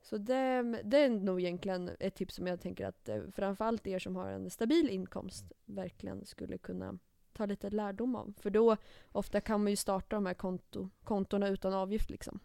[0.02, 4.00] Så det, det är nog egentligen ett tips som jag tänker att eh, framförallt er
[4.00, 7.00] som har en stabil inkomst verkligen skulle kunna
[7.34, 8.34] ta lite lärdom av.
[8.40, 8.78] För då
[9.12, 12.40] ofta kan man ju starta de här konto, kontona utan avgift liksom.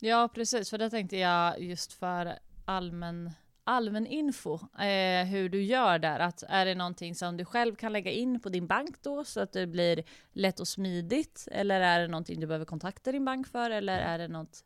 [0.00, 3.30] Ja precis, för det tänkte jag just för allmän,
[3.64, 4.54] allmän info.
[4.78, 6.20] Eh, hur du gör där.
[6.20, 9.40] Att är det någonting som du själv kan lägga in på din bank då så
[9.40, 11.48] att det blir lätt och smidigt?
[11.50, 13.70] Eller är det någonting du behöver kontakta din bank för?
[13.70, 14.64] Eller är det något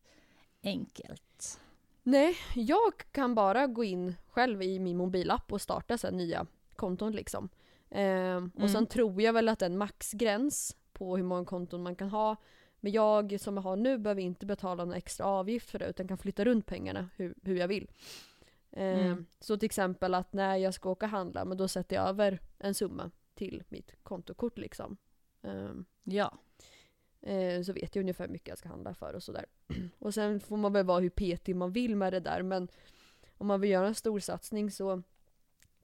[0.63, 1.61] enkelt?
[2.03, 6.47] Nej, jag kan bara gå in själv i min mobilapp och starta så här nya
[6.77, 7.49] konton liksom.
[7.91, 8.87] Ehm, och sen Mm.
[8.87, 12.37] tror jag väl att det är en maxgräns på hur många konton man kan ha.
[12.81, 16.09] Men jag som jag har nu behöver inte betala någon extra avgift för det utan
[16.09, 17.91] kan flytta runt pengarna hur, hur jag vill.
[18.73, 19.27] Ehm, Mm.
[19.41, 22.41] Så till exempel att när jag ska åka och handla, men då sätter jag över
[22.59, 24.97] en summa till mitt kontokort liksom.
[25.43, 26.39] Ehm, Ja.
[27.21, 29.47] Eh, så vet jag ungefär hur mycket jag ska handla för och sådär.
[29.99, 32.69] Och sen får man väl vara hur petig man vill med det där men
[33.39, 35.03] om man vill göra en stor satsning så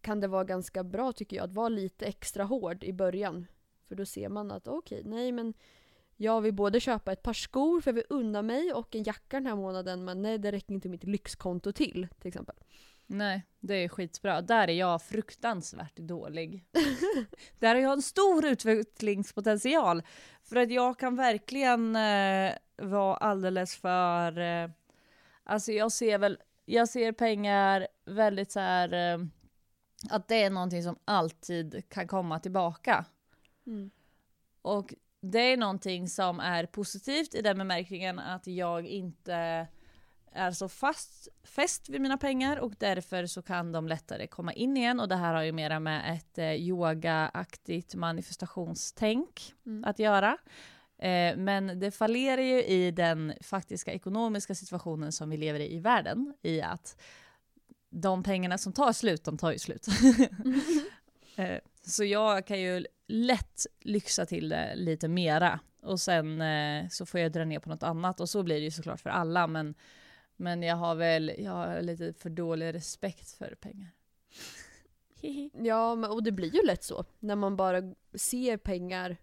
[0.04, 3.46] kan det vara ganska bra tycker jag att vara lite extra hård i början.
[3.88, 5.54] För då ser man att okej, nej men
[6.16, 9.36] jag vill både köpa ett par skor för jag vill unna mig och en jacka
[9.36, 12.56] den här månaden men nej det räcker inte mitt lyxkonto till till exempel.
[13.06, 14.40] Nej, det är skitbra.
[14.40, 16.64] Där är jag fruktansvärt dålig.
[17.58, 20.02] Där har jag en stor utvecklingspotential.
[20.42, 24.38] För att jag kan verkligen eh, vara alldeles för...
[24.38, 24.70] Eh,
[25.44, 29.14] alltså jag ser väl, jag ser pengar väldigt så här...
[29.14, 29.26] Eh,
[30.10, 33.04] att det är någonting som alltid kan komma tillbaka.
[33.66, 33.90] Mm.
[34.62, 39.66] Och det är någonting som är positivt i den bemärkningen att jag inte
[40.32, 44.76] är så fast fäst vid mina pengar och därför så kan de lättare komma in
[44.76, 49.84] igen och det här har ju mera med ett eh, yogaaktigt manifestationstänk Mm.
[49.84, 50.38] att göra.
[50.98, 55.78] Eh, men det fallerar ju i den faktiska ekonomiska situationen som vi lever i i
[55.78, 57.02] världen i att
[58.00, 59.86] de pengarna som tar slut, de tar ju slut.
[61.36, 65.60] Eh, Så jag kan ju lätt lyxa till det lite mera.
[65.82, 68.20] Och sen eh, så får jag dra ner på något annat.
[68.20, 69.46] Och så blir det ju såklart för alla.
[69.46, 69.74] Men,
[70.36, 73.90] men jag har väl jag har lite för dålig respekt för pengar.
[75.52, 77.04] Ja, men, och det blir ju lätt så.
[77.20, 77.80] När man bara
[78.14, 79.16] ser pengar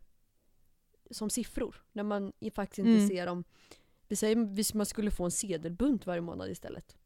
[1.11, 1.76] som siffror.
[1.91, 3.07] När man faktiskt inte Mm.
[3.07, 3.43] ser dem.
[4.07, 6.97] Vi säger hvis man skulle få en sedelbunt varje månad istället.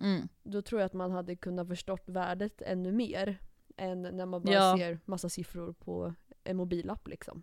[0.00, 0.28] Mm.
[0.42, 3.38] Då tror jag att man hade kunnat förstått värdet ännu mer.
[3.76, 4.76] Än när man bara Ja.
[4.78, 7.42] ser massa siffror på en mobilapp liksom.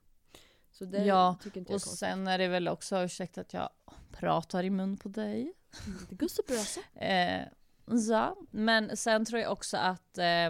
[0.71, 1.99] Så det Ja, tycker inte jag Och konstigt.
[1.99, 3.69] sen är det väl också, ursäkta att jag
[4.11, 5.53] pratar i mun på dig.
[6.09, 6.63] Det går så bra.
[7.05, 7.41] Eh,
[8.09, 10.49] ja, men sen tror jag också att eh,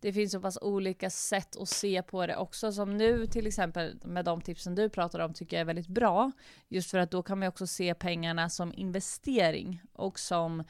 [0.00, 2.72] det finns så pass olika sätt att se på det också.
[2.72, 6.32] Som nu till exempel med de tipsen du pratar om tycker jag är väldigt bra.
[6.68, 10.64] Just för att då kan man också se pengarna som investering och som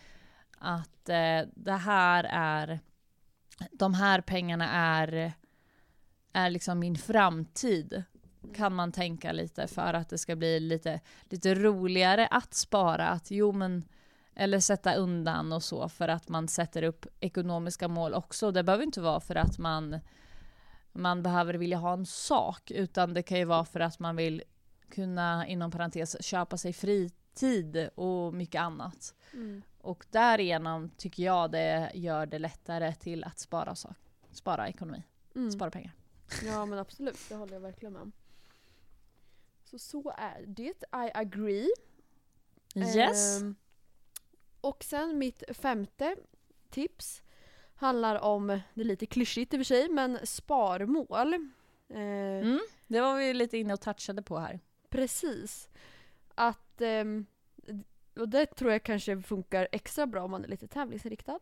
[0.61, 2.81] att eh, det här är,
[3.73, 5.33] de här pengarna är,
[6.33, 8.05] är liksom min framtid.
[8.55, 13.09] kan man tänka lite för att det ska bli lite, lite roligare att spara.
[13.09, 13.85] Att jo men,
[14.35, 18.51] eller sätta undan och så för att man sätter upp ekonomiska mål också.
[18.51, 20.01] Det behöver inte vara för att man,
[20.93, 24.43] man behöver vilja ha en sak utan det kan ju vara för att man vill
[24.91, 29.15] kunna inom parentes köpa sig fritid och mycket annat.
[29.33, 29.63] Mm.
[29.81, 33.97] Och därigenom tycker jag det gör det lättare till att spara, sak,
[34.33, 35.03] spara ekonomi,
[35.35, 35.51] Mm.
[35.53, 35.93] spara pengar.
[36.45, 38.13] Ja men absolut, det håller jag verkligen med om.
[39.65, 40.63] Så så är det.
[41.07, 41.69] I agree.
[42.75, 43.41] Yes.
[43.41, 43.55] Ehm,
[44.61, 46.17] och sen mitt femte
[46.71, 47.23] tips
[47.75, 51.35] handlar om, det är lite klyschigt i och för sig, men sparmål.
[51.35, 51.51] Ehm,
[52.43, 54.61] Mm, det var vi lite inne och touchade på här.
[54.89, 55.69] Precis.
[56.35, 57.27] Att, ehm,
[58.21, 61.39] och det tror jag kanske funkar extra bra om man är lite tävlingsinriktad.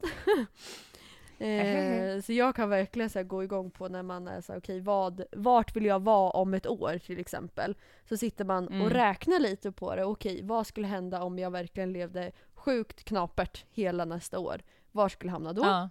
[1.39, 4.61] eh, så jag kan verkligen så här, gå igång på när man är så här,
[4.61, 7.77] okej vad, vart vill jag vara om ett år till exempel.
[8.09, 8.91] Så sitter man och Mm.
[8.91, 10.05] räknar lite på det.
[10.05, 14.63] Okej, vad skulle hända om jag verkligen levde sjukt knapert hela nästa år?
[14.93, 15.63] Var skulle jag hamna då?
[15.63, 15.91] Ja.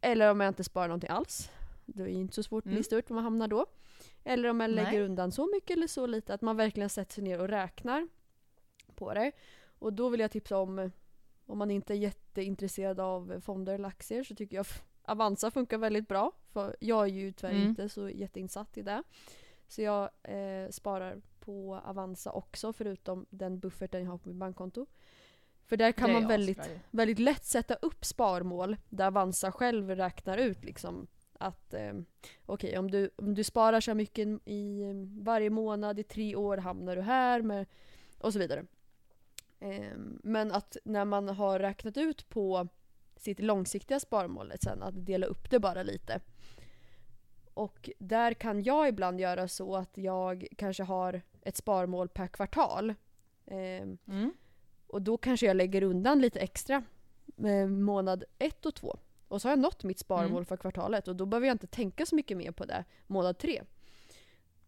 [0.00, 1.50] Eller om jag inte sparar någonting alls.
[1.86, 3.66] Det är ju inte så svårt att lista ut var man hamnar då.
[4.24, 5.02] Eller om jag lägger Nej.
[5.02, 8.08] undan så mycket eller så lite att man verkligen sätter sig ner och räknar
[8.94, 9.32] på det.
[9.82, 10.90] Och då vill jag tipsa om,
[11.46, 14.66] om man inte är jätteintresserad av fonder eller aktier så tycker jag
[15.04, 16.32] Avanza funkar väldigt bra.
[16.52, 17.68] För jag är ju tyvärr Mm.
[17.68, 19.02] inte så jätteinsatt i det.
[19.68, 24.86] Så jag eh, sparar på Avanza också förutom den bufferten jag har på mitt bankkonto.
[25.66, 30.64] För där kan man väldigt väldigt lätt sätta upp sparmål där Avanza själv räknar ut
[30.64, 31.92] liksom att eh,
[32.46, 34.82] okej om, du, om du sparar så mycket i
[35.20, 37.66] varje månad i tre år hamnar du här med,
[38.18, 38.64] och så vidare.
[39.62, 39.92] Eh,
[40.22, 42.68] men att när man har räknat ut på
[43.16, 46.20] sitt långsiktiga sparmålet sen att dela upp det bara lite.
[47.54, 52.90] Och där kan jag ibland göra så att jag kanske har ett sparmål per kvartal.
[53.46, 53.56] Eh,
[54.06, 54.32] Mm.
[54.86, 56.82] och då kanske jag lägger undan lite extra
[57.68, 58.96] månad ett och två.
[59.28, 60.44] Och så har jag nått mitt sparmål Mm.
[60.44, 63.62] för kvartalet och då behöver jag inte tänka så mycket mer på det månad tre.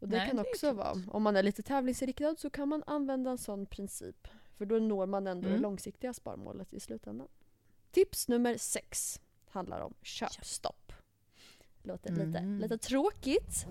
[0.01, 3.31] Och det Nej, kan också vara, om man är lite tävlingsinriktad så kan man använda
[3.31, 4.29] en sån princip.
[4.59, 5.63] För då når man ändå det Mm.
[5.63, 7.29] långsiktiga sparmålet i slutändan.
[7.91, 10.93] Tips nummer sex handlar om köpstopp.
[11.83, 12.59] Låter lite, Mm.
[12.59, 13.67] lite tråkigt.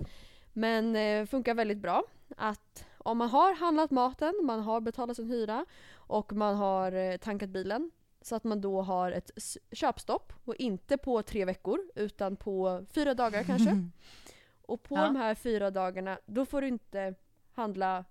[0.52, 2.04] Men eh, funkar väldigt bra.
[2.36, 7.16] Att om man har handlat maten, man har betalat sin hyra och man har eh,
[7.16, 7.90] tankat bilen.
[8.20, 9.30] Så att man då har ett
[9.72, 13.88] köpstopp och inte på tre veckor utan på fyra dagar kanske.
[14.62, 15.04] Och på Ja.
[15.04, 17.14] de här fyra dagarna då får du inte
[17.52, 18.04] handla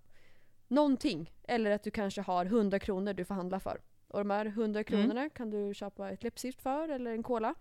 [0.67, 1.32] någonting.
[1.43, 3.81] Eller att du kanske har 100 kronor du får handla för.
[4.07, 7.55] Och de här 100 kronorna kan du köpa ett läppstift för eller en cola.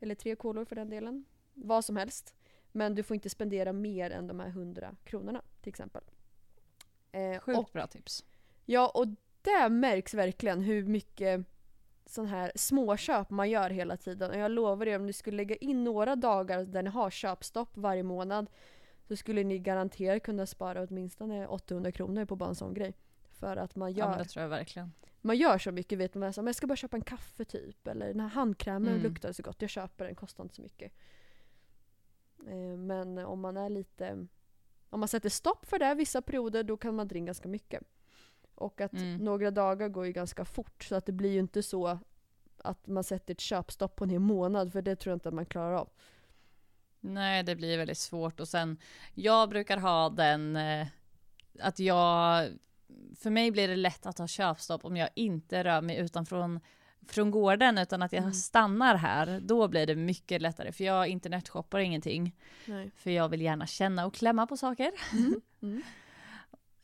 [0.00, 1.24] Eller tre kolor för den delen.
[1.54, 2.34] Vad som helst.
[2.72, 6.02] Men du får inte spendera mer än de här 100 kronorna till exempel.
[7.12, 8.24] Eh, Sjukt och, bra tips.
[8.64, 9.06] ja, och
[9.42, 11.46] det märks verkligen hur mycket
[12.06, 14.30] sån här småköp man gör hela tiden.
[14.30, 17.76] Och jag lovar er, om ni skulle lägga in några dagar där ni har köpstopp
[17.76, 18.50] varje månad
[19.08, 22.94] så skulle ni garanterat kunna spara åtminstone 800 kronor på bara en sån grej.
[23.44, 24.92] För att man Ja, men gör, det tror jag verkligen.
[25.20, 25.98] man gör så mycket.
[25.98, 27.86] Vet man, men jag ska bara köpa en kaffe typ.
[27.88, 29.02] Eller den här handkrämen Mm.
[29.02, 29.62] luktar så gott.
[29.62, 30.92] Jag köper den, kostar inte så mycket.
[32.46, 34.26] Eh, Men om man är lite...
[34.90, 37.82] Om man sätter stopp för det vissa perioder då kan man dra in ganska mycket.
[38.54, 39.16] Och att Mm.
[39.16, 41.98] några dagar går ju ganska fort så att det blir ju inte så
[42.58, 45.34] att man sätter ett köpstopp på en hel månad för det tror jag inte att
[45.34, 45.88] man klarar av.
[47.00, 48.78] Nej, det blir väldigt svårt och sen
[49.14, 50.86] jag brukar ha den eh,
[51.60, 52.48] att jag
[53.18, 56.60] för mig blir det lätt att ha köpstopp om jag inte rör mig utanför
[57.08, 58.32] från gården utan att jag Mm.
[58.34, 59.40] stannar här.
[59.40, 62.36] Då blir det mycket lättare för jag internetshoppar ingenting
[62.66, 62.90] Nej.
[62.96, 64.90] för jag vill gärna känna och klämma på saker.
[65.62, 65.82] Mm.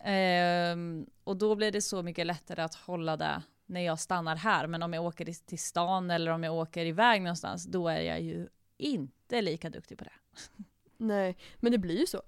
[0.05, 4.67] Ehm, och då blir det så mycket lättare att hålla det när jag stannar här.
[4.67, 8.01] Men om jag åker till- till stan eller om jag åker iväg någonstans, då är
[8.01, 8.49] jag ju
[8.79, 10.13] inte lika duktig på det.
[10.97, 12.23] Nej, men det blir ju så.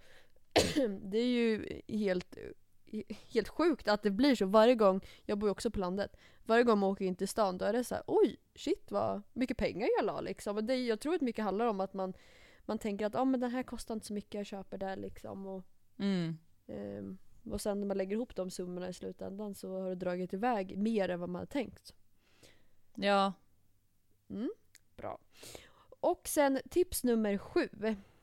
[1.03, 2.37] det är ju helt,
[3.33, 6.65] helt sjukt att det blir så varje gång, jag bor ju också på landet, varje
[6.65, 9.57] gång man åker in till stan då är det så här: oj, shit vad mycket
[9.57, 10.57] pengar jag la liksom.
[10.57, 12.15] Och det, jag tror att mycket handlar om att man,
[12.65, 15.47] man tänker att ah, men den här kostar inte så mycket, jag köper det liksom.
[15.47, 15.65] Och,
[15.99, 16.39] Mm.
[16.67, 17.19] ehm,
[17.51, 20.79] och sen när man lägger ihop de summorna i slutändan så har det dragit iväg
[20.79, 21.95] mer än vad man hade tänkt.
[22.95, 23.33] Ja,
[24.31, 24.51] Mm,
[24.97, 25.19] bra.
[26.01, 27.69] Och sen tips nummer sju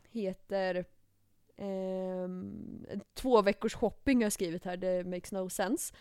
[0.09, 0.86] heter
[3.14, 5.93] två veckors shopping har jag skrivit här, det makes no sense.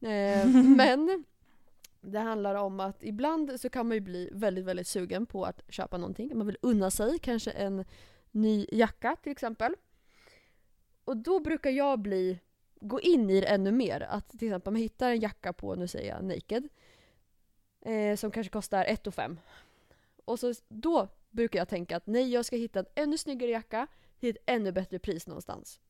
[0.00, 0.46] Eh,
[0.76, 1.24] men
[2.00, 5.60] det handlar om att ibland så kan man ju bli väldigt, väldigt sugen på att
[5.68, 6.38] köpa någonting.
[6.38, 7.84] Man vill unna sig kanske en
[8.30, 9.74] ny jacka till exempel.
[11.04, 12.38] och då brukar jag bli,
[12.80, 14.00] gå in i det ännu mer.
[14.00, 16.68] Att till exempel man hittar en jacka på, nu säger jag naked,
[17.80, 19.40] eh, som kanske kostar 1 5
[20.24, 23.86] Och så, då brukar jag tänka att nej, jag ska hitta en ännu snyggare jacka
[24.20, 25.80] till ett ännu bättre pris någonstans.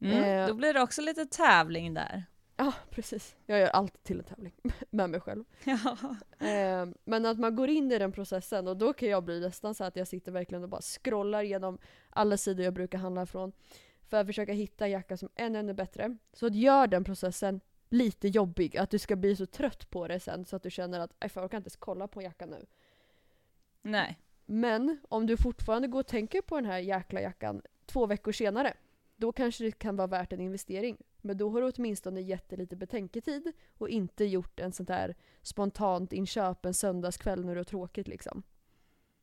[0.00, 0.46] Mm, Eh.
[0.48, 2.24] då blir det också lite tävling där.
[2.56, 3.36] Ja, precis.
[3.46, 4.52] Jag gör alltid till en tävling
[4.90, 5.44] med mig själv.
[5.64, 5.96] Ja.
[6.46, 9.74] Eh, men att man går in i den processen och då kan jag bli nästan
[9.74, 11.78] så att jag sitter verkligen och bara scrollar igenom
[12.10, 13.52] alla sidor jag brukar handla från
[14.08, 16.16] för att försöka hitta en jacka som är ännu, bättre.
[16.32, 20.20] Så att gör den processen lite jobbig, att du ska bli så trött på det
[20.20, 22.24] sen så att du känner att "Aj, fan, jag kan inte ens kolla på en
[22.24, 22.66] jacka nu.
[23.82, 24.18] Nej.
[24.50, 28.74] Men om du fortfarande går och tänker på den här jäkla jackan två veckor senare,
[29.16, 30.96] då kanske det kan vara värt en investering.
[31.20, 35.16] Men då har du åtminstone gett dig lite betänketid och inte gjort en sånt där
[35.42, 38.42] spontant inköp en söndagskväll när du har tråkigt liksom.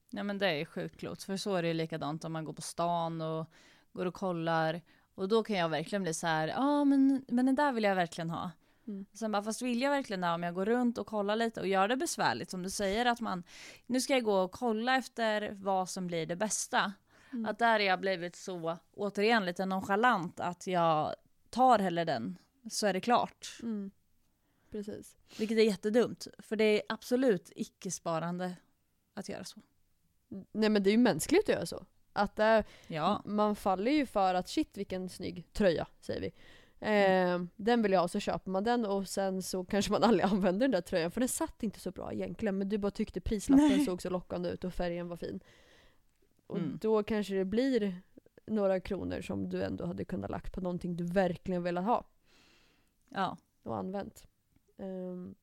[0.10, 2.46] Ja men det är ju sjukt klokt, för så är det ju likadant om man
[2.46, 3.46] går på stan och
[3.92, 4.82] går och kollar.
[5.16, 7.84] Och då kan jag verkligen bli så här, ja ah, men, men den där vill
[7.84, 8.52] jag verkligen ha.
[8.88, 9.06] Mm.
[9.14, 11.68] Sen bara, fast vill jag verkligen det om jag går runt och kollar lite och
[11.68, 13.44] gör det besvärligt som du säger att man,
[13.86, 16.94] nu ska jag gå och kolla efter vad som blir det bästa.
[17.34, 17.46] Mm.
[17.46, 21.16] Att där har jag blivit så, återigen lite nonchalant att jag
[21.50, 22.38] tar hellre den
[22.72, 23.60] så är det klart.
[23.64, 23.92] Mm.
[24.72, 25.16] Precis.
[25.40, 28.56] Vilket är jättedumt, för det är absolut icke-sparande
[29.14, 29.62] att göra så.
[30.52, 31.86] Nej men det är ju mänskligt att göra så.
[32.14, 33.22] Att det, Ja.
[33.26, 36.32] man faller ju för att shit vilken snygg tröja, säger vi.
[36.80, 40.26] Eh, Den vill jag ha, så köper man den och sen så kanske man aldrig
[40.32, 43.22] använder den där tröjan för den satt inte så bra egentligen men du bara tyckte
[43.22, 43.86] prislappen Nej.
[43.86, 45.40] såg så lockande ut och färgen var fin.
[46.48, 46.78] Och Mm.
[46.82, 48.02] då kanske det blir
[48.48, 52.06] några kronor som du ändå hade kunnat lagt på någonting du verkligen velat ha
[53.10, 53.38] ja.
[53.64, 54.28] och använt.
[54.78, 55.36] Ehm,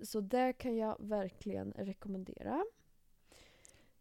[0.00, 2.64] så det kan jag verkligen rekommendera.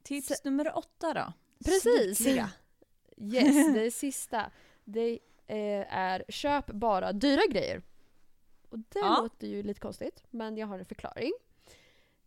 [0.03, 1.33] Tips nummer åtta då.
[1.65, 2.17] Precis.
[2.17, 2.49] Slutliga.
[3.17, 4.51] Yes, det sista.
[4.83, 7.81] Det eh, är köp bara dyra grejer.
[8.69, 9.19] Och det Ja.
[9.21, 11.31] låter ju lite konstigt, men jag har en förklaring.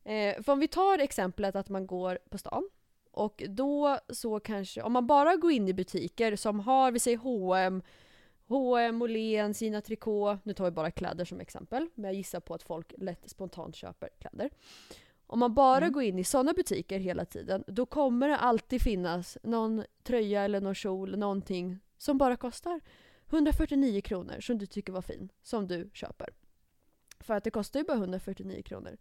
[0.04, 2.68] Eh, för om vi tar exemplet att man går på stan
[3.10, 7.18] och då så kanske, om man bara går in i butiker som har, vi säger
[7.18, 7.82] H&M
[8.46, 12.54] H&M, Åhléns, Gina Tricot, nu tar vi bara kläder som exempel, men jag gissar på
[12.54, 14.50] att folk lätt spontant köper kläder.
[15.26, 15.92] Om man bara Mm.
[15.92, 20.60] går in i sådana butiker hela tiden, då kommer det alltid finnas någon tröja eller
[20.60, 22.80] någon kjol, någonting som bara kostar
[23.30, 26.28] 149 kronor som du tycker var fin, som du köper.
[27.20, 28.96] För att det kostar ju bara 149 kronor.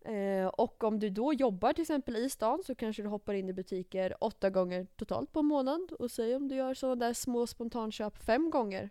[0.00, 3.48] Eh, och om du då jobbar till exempel i stan så kanske du hoppar in
[3.48, 7.14] i butiker åtta gånger totalt på en månad och säg om du gör sådana där
[7.14, 8.90] små spontanköp fem gånger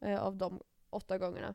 [0.00, 0.60] eh, av de
[0.90, 1.54] åtta gångerna.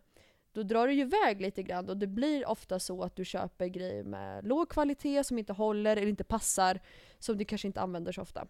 [0.52, 3.68] Då drar du ju iväg lite grann och det blir ofta så att du köper
[3.68, 6.80] grejer med låg kvalitet som inte håller eller inte passar
[7.20, 8.48] som du kanske inte använder så ofta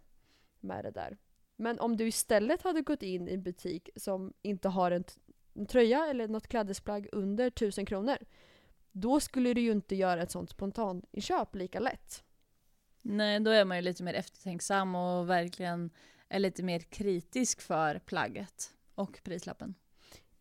[0.59, 1.17] med det där.
[1.62, 5.03] Men om du istället hade gått in i en butik som inte har en,
[5.53, 8.18] en tröja eller något klädesplagg under 1000 kronor
[8.91, 12.24] då skulle du ju inte göra ett sånt spontaninköp lika lätt.
[13.01, 15.89] Nej, då är man ju lite mer eftertänksam och verkligen
[16.28, 19.76] är lite mer kritisk för plagget och prislappen.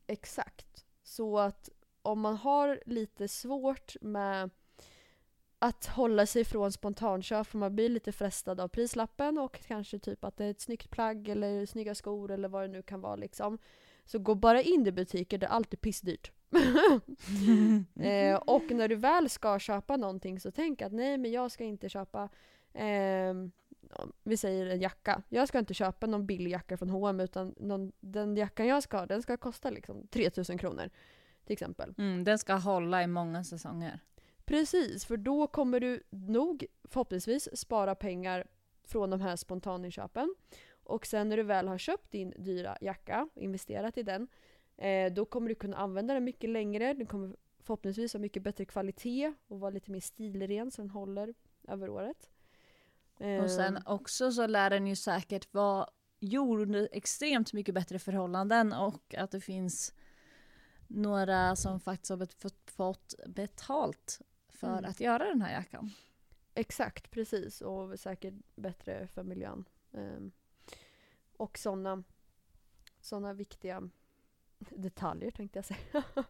[0.07, 0.87] Exakt.
[1.03, 1.69] Så att
[2.03, 4.51] om man har lite svårt med
[5.63, 10.25] att hålla sig från spontanköp för man blir lite frestad av prislappen och kanske typ
[10.25, 13.17] att det är ett snyggt plagg eller snygga skor eller vad det nu kan vara
[13.17, 13.59] liksom.
[14.05, 16.33] Så gå bara in i butiker där allt är pissdyrt.
[18.01, 21.65] eh, och när du väl ska köpa någonting så tänk att nej men jag ska
[21.65, 22.29] inte köpa
[22.73, 23.35] eh,
[24.23, 25.23] vi säger en jacka.
[25.29, 28.99] Jag ska inte köpa någon billig jacka från H&M utan någon, den jackan jag ska
[28.99, 30.91] ha den ska kosta liksom 3000 kronor.
[31.45, 31.95] Till exempel.
[31.99, 34.01] Mm, den ska hålla i många säsonger.
[34.51, 38.47] Precis, för då kommer du nog förhoppningsvis spara pengar
[38.85, 40.35] från de här spontaninköpen.
[40.85, 44.29] Och sen när du väl har köpt din dyra jacka och investerat i den,
[44.77, 46.95] eh, då kommer du kunna använda den mycket längre.
[46.95, 51.35] Den kommer förhoppningsvis ha mycket bättre kvalitet och vara lite mer stilren så den håller
[51.69, 52.31] över året.
[53.21, 55.89] Eh, Och sen också så lär den ju säkert vara
[56.21, 59.95] gjord under extremt mycket bättre förhållanden och att det finns
[60.87, 62.29] några som faktiskt har
[62.71, 64.21] fått betalt
[64.61, 64.91] för Mm.
[64.91, 65.91] att göra den här jackan.
[66.55, 67.61] Exakt, precis.
[67.61, 69.65] Och säkert bättre för miljön.
[69.93, 70.31] Ehm,
[71.37, 72.03] och sådana
[73.01, 73.89] såna viktiga
[74.59, 76.03] detaljer tänkte jag säga.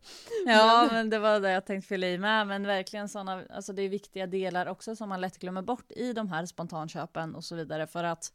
[0.46, 2.46] Ja, men det var det jag tänkte fylla i med.
[2.46, 6.12] Men verkligen sådana, alltså det är viktiga delar också som man lätt glömmer bort i
[6.12, 7.86] de här spontanköpen och så vidare.
[7.86, 8.32] För att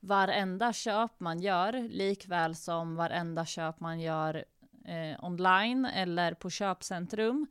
[0.00, 4.44] varenda köp man gör, likväl som varenda köp man gör
[4.84, 7.46] eh, online eller på köpcentrum,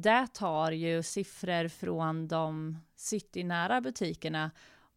[0.00, 4.50] det tar ju siffror från de citynära butikerna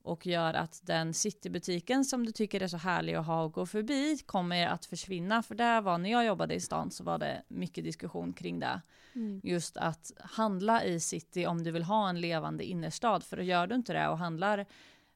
[0.04, 3.66] och gör att den citybutiken som du tycker är så härlig att ha och gå
[3.66, 5.44] förbi kommer att försvinna.
[5.44, 8.82] För där var när jag jobbade i stan så var det mycket diskussion kring det.
[9.16, 9.42] Mm.
[9.44, 13.24] Just att handla i city om du vill ha en levande innerstad.
[13.24, 14.66] För gör du inte det och handlar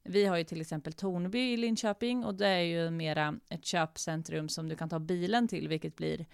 [0.07, 4.49] vi har ju till exempel Tornby i Linköping och det är ju mera ett köpcentrum
[4.49, 6.25] som du kan ta bilen till, vilket blir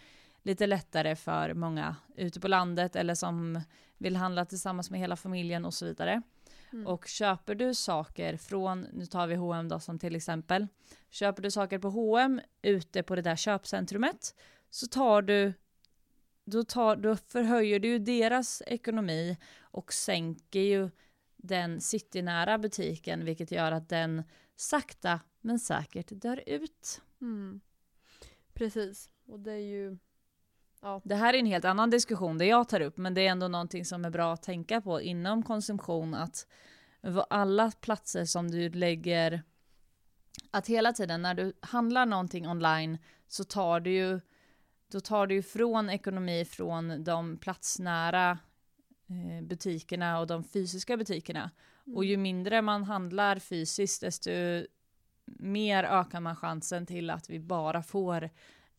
[0.43, 3.61] lite lättare för många ute på landet eller som
[3.97, 6.21] vill handla tillsammans med hela familjen och så vidare.
[6.73, 6.87] Mm.
[6.87, 10.67] Och köper du saker från, nu tar vi H&M då som till exempel,
[11.09, 14.35] köper du saker på H&M ute på det där köpcentrumet
[14.69, 15.53] så tar du
[16.45, 20.89] då, tar, då förhöjer du ju deras ekonomi och sänker ju
[21.37, 24.23] den citynära butiken vilket gör att den
[24.55, 27.01] sakta men säkert dör ut.
[27.21, 27.61] Mm.
[28.53, 29.97] Precis, och det är ju...
[30.83, 31.01] Ja.
[31.03, 33.47] Det här är en helt annan diskussion det jag tar upp men det är ändå
[33.47, 36.47] någonting som är bra att tänka på inom konsumtion att
[37.29, 39.43] alla platser som du lägger
[40.51, 44.19] att hela tiden när du handlar någonting online så tar du ju
[44.91, 48.39] då tar du från ekonomi från de platsnära
[49.07, 51.51] eh, butikerna och de fysiska butikerna.
[51.85, 51.97] Mm.
[51.97, 54.31] Och ju mindre man handlar fysiskt desto
[55.25, 58.29] mer ökar man chansen till att vi bara får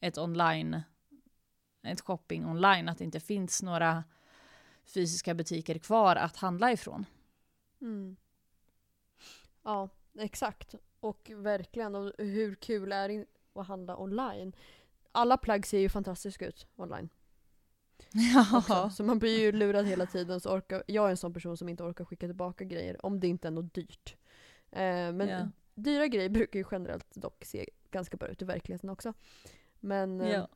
[0.01, 0.83] ett online
[1.93, 4.05] ett shopping online, att det inte finns några
[4.85, 7.07] fysiska butiker kvar att handla ifrån.
[7.81, 8.17] Mm.
[9.63, 10.75] Ja, exakt.
[11.01, 14.53] Och verkligen, och hur kul är det att handla online?
[15.13, 17.09] Alla plagg ser ju fantastiska ut online.
[18.55, 18.91] Också.
[18.91, 20.41] Så man blir ju lurad hela tiden.
[20.41, 23.29] Så orkar, jag är en sån person som inte orkar skicka tillbaka grejer om det
[23.29, 24.17] inte är något dyrt.
[24.71, 25.49] Eh, men Ja.
[25.75, 29.15] dyra grejer brukar ju generellt dock se ganska bra ut i verkligheten också.
[29.81, 30.49] Men eh, ja.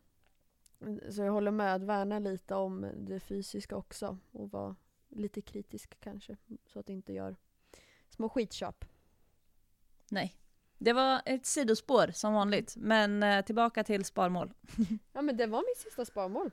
[1.10, 4.76] Så jag håller med att värna lite om det fysiska också och vara
[5.08, 6.36] lite kritisk kanske.
[6.66, 7.36] Så att det inte gör
[8.08, 8.84] små skitköp.
[10.10, 10.34] Nej.
[10.78, 14.52] Det var ett sidospår som vanligt, men eh, tillbaka till sparmål.
[15.12, 16.50] Ja men det var mitt sista sparmål.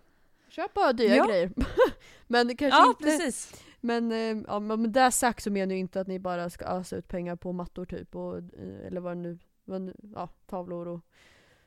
[0.50, 1.26] Köp bara dyra Ja.
[1.28, 1.52] grejer.
[2.28, 3.04] men kanske Ja, inte...
[3.04, 3.64] precis.
[3.82, 6.66] Men, eh, ja, men med det sagt så menar jag inte att ni bara ska
[6.66, 10.88] ösa ut pengar på mattor typ, och, eh, eller vad nu, vad nu, ja, tavlor
[10.88, 11.02] och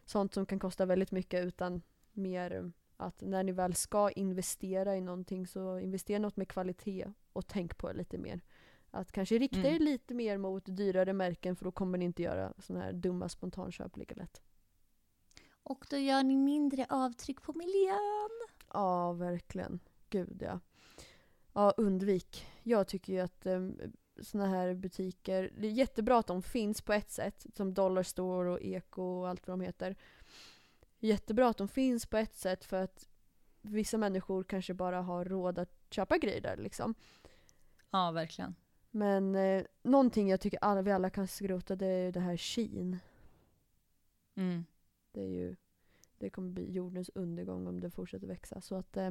[0.05, 1.83] sånt som kan kosta väldigt mycket utan
[2.19, 2.65] mer eh,
[2.97, 7.79] att när ni väl ska investera i någonting så investera något med kvalitet och tänk
[7.79, 8.41] på det lite mer.
[8.91, 9.75] Att kanske rikta Mm.
[9.75, 13.29] er lite mer mot dyrare märken för då kommer ni inte göra sådana här dumma
[13.29, 14.43] spontanköp lika lätt.
[15.63, 18.31] Och då gör ni mindre avtryck på miljön.
[18.73, 19.81] Ja, verkligen.
[20.11, 20.61] Gud ja.
[21.53, 22.47] Ja, undvik.
[22.63, 23.81] Jag tycker ju att um,
[24.23, 28.63] såna här butiker, det är jättebra att de finns på ett sätt, som Dollarstore och
[28.63, 29.97] Eko och allt vad de heter.
[30.99, 33.09] Jättebra att de finns på ett sätt för att
[33.61, 36.95] vissa människor kanske bara har råd att köpa grejer där liksom.
[37.91, 38.55] Ja, verkligen.
[38.91, 42.37] Men eh, någonting jag tycker alla, vi alla kan skrota det är ju det här
[42.37, 42.99] Shein.
[44.35, 44.65] Mm.
[45.13, 45.57] Det är ju,
[46.19, 48.61] det kommer bli jordens undergång om det fortsätter växa.
[48.61, 49.11] Så att eh,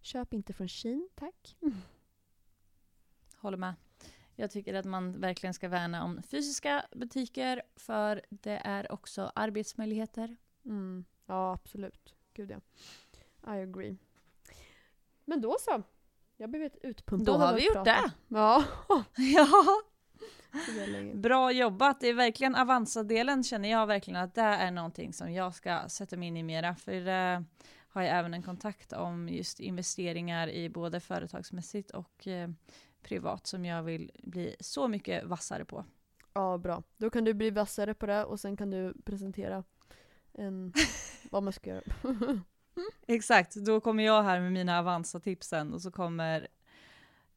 [0.00, 1.56] köp inte från Shein, tack.
[3.36, 3.74] Håller med.
[4.36, 10.36] Jag tycker att man verkligen ska värna om fysiska butiker för det är också arbetsmöjligheter.
[10.64, 11.04] Mm.
[11.26, 12.14] Ja, absolut.
[12.34, 12.60] Gud ja.
[13.54, 13.96] I agree.
[15.24, 15.82] Men då så.
[16.36, 18.12] Jag blev utpumpad Då har vi gjort det.
[18.28, 18.64] Ja.
[19.16, 19.82] Ja,
[21.14, 22.00] bra jobbat.
[22.00, 26.16] Det är verkligen Avanza-delen känner jag verkligen att det är någonting som jag ska sätta
[26.16, 26.74] mig in i mera.
[26.74, 27.44] För det
[27.88, 32.48] har jag även en kontakt om just investeringar i både företagsmässigt och eh,
[33.02, 35.84] privat som jag vill bli så mycket vassare på.
[36.32, 36.82] Ja, bra.
[36.96, 39.64] Då kan du bli vassare på det och sen kan du presentera
[40.34, 40.72] en,
[41.30, 41.82] vad man ska göra.
[43.06, 46.48] Exakt, då kommer jag här med mina Avanza-tipsen och så kommer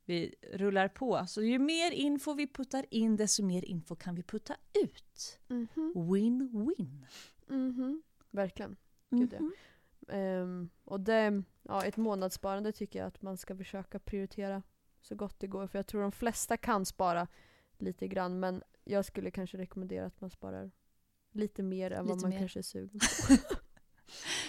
[0.05, 1.25] vi rullar på.
[1.27, 5.39] Så ju mer info vi puttar in, desto mer info kan vi putta ut.
[5.47, 5.93] Mhm.
[5.95, 7.05] Win-win.
[7.47, 8.03] Mhm.
[8.31, 8.75] Verkligen.
[9.09, 9.51] Gud, ja.
[10.13, 14.63] Ehm, och det, ja, ett månadssparande tycker jag att man ska försöka prioritera
[15.01, 15.67] så gott det går.
[15.67, 17.27] För jag tror de flesta kan spara
[17.77, 18.39] lite grann.
[18.39, 20.71] Men jag skulle kanske rekommendera att man sparar
[21.37, 22.39] lite mer än vad Lite man mer.
[22.39, 23.33] kanske är sugen på.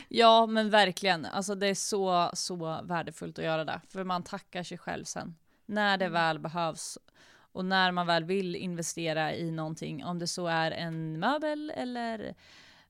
[0.08, 1.24] Ja, men verkligen.
[1.24, 3.80] Alltså det är så, så värdefullt att göra det.
[3.88, 5.34] För man tackar sig själv sen.
[5.66, 6.12] När det Mm.
[6.12, 6.98] väl behövs.
[7.52, 12.34] Och när man väl vill investera i någonting, om det så är en möbel eller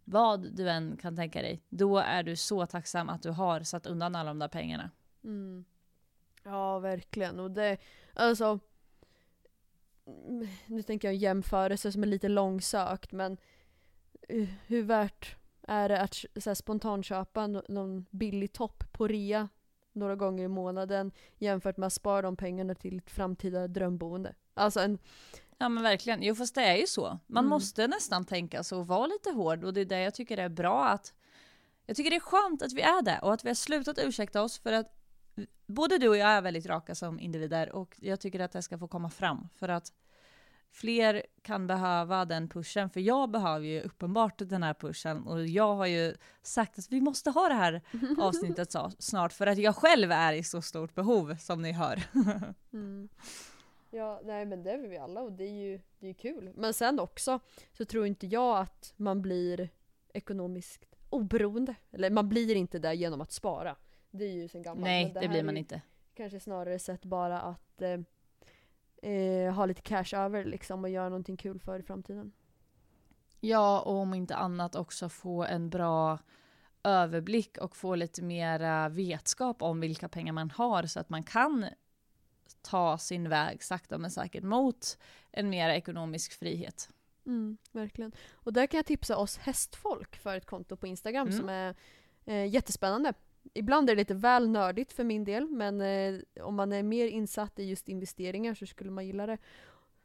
[0.04, 3.86] vad du än kan tänka dig, då är du så tacksam att du har satt
[3.86, 4.90] undan alla de där pengarna.
[5.24, 5.64] Mm.
[6.42, 7.40] Ja, verkligen.
[7.40, 7.76] Och det,
[8.14, 8.58] alltså.
[10.06, 13.36] mm, Nu tänker jag en jämförelse som är lite långsökt men
[14.66, 19.48] hur värt är det att så här, spontanköpa någon billig topp på rea
[19.92, 24.34] några gånger i månaden jämfört med att spara de pengarna till ett framtida drömboende?
[24.54, 24.98] Alltså en,
[25.60, 27.18] Ja men verkligen, jo fast det är ju så.
[27.26, 27.50] Man Mm.
[27.50, 30.48] måste nästan tänka så och vara lite hård och det är det jag tycker är
[30.48, 31.14] bra att
[31.86, 34.42] jag tycker det är skönt att vi är det och att vi har slutat ursäkta
[34.42, 34.94] oss för att
[35.66, 38.78] både du och jag är väldigt raka som individer och jag tycker att det ska
[38.78, 39.92] få komma fram för att
[40.70, 45.74] fler kan behöva den pushen för jag behöver ju uppenbart den här pushen och jag
[45.74, 47.82] har ju sagt att vi måste ha det här
[48.18, 52.02] avsnittet snart för att jag själv är i så stort behov som ni hör.
[52.72, 53.08] Mm.
[53.90, 56.52] Ja, nej men det är vi alla och det är ju det är kul.
[56.56, 57.40] Men sen också
[57.72, 59.68] så tror inte jag att man blir
[60.12, 61.74] ekonomiskt oberoende.
[61.90, 63.76] Eller man blir inte det genom att spara.
[64.10, 64.84] Det är ju sen gammalt.
[64.84, 65.82] Nej, det, här blir man inte.
[66.14, 68.00] Kanske snarare sett bara att eh,
[69.02, 72.32] eh, ha lite cash över liksom och göra någonting kul för i framtiden.
[73.40, 76.18] Ja, och om inte annat också få en bra
[76.82, 81.66] överblick och få lite mera vetskap om vilka pengar man har så att man kan
[82.62, 84.98] ta sin väg sakta men säkert mot
[85.32, 86.90] en mer ekonomisk frihet.
[87.26, 88.12] Mm, verkligen.
[88.32, 91.38] Och där kan jag tipsa oss hästfolk för ett konto på Instagram Mm.
[91.38, 91.74] som är
[92.24, 93.12] eh, jättespännande.
[93.54, 97.06] Ibland är det lite väl nördigt för min del men eh, om man är mer
[97.06, 99.38] insatt i just investeringar så skulle man gilla det.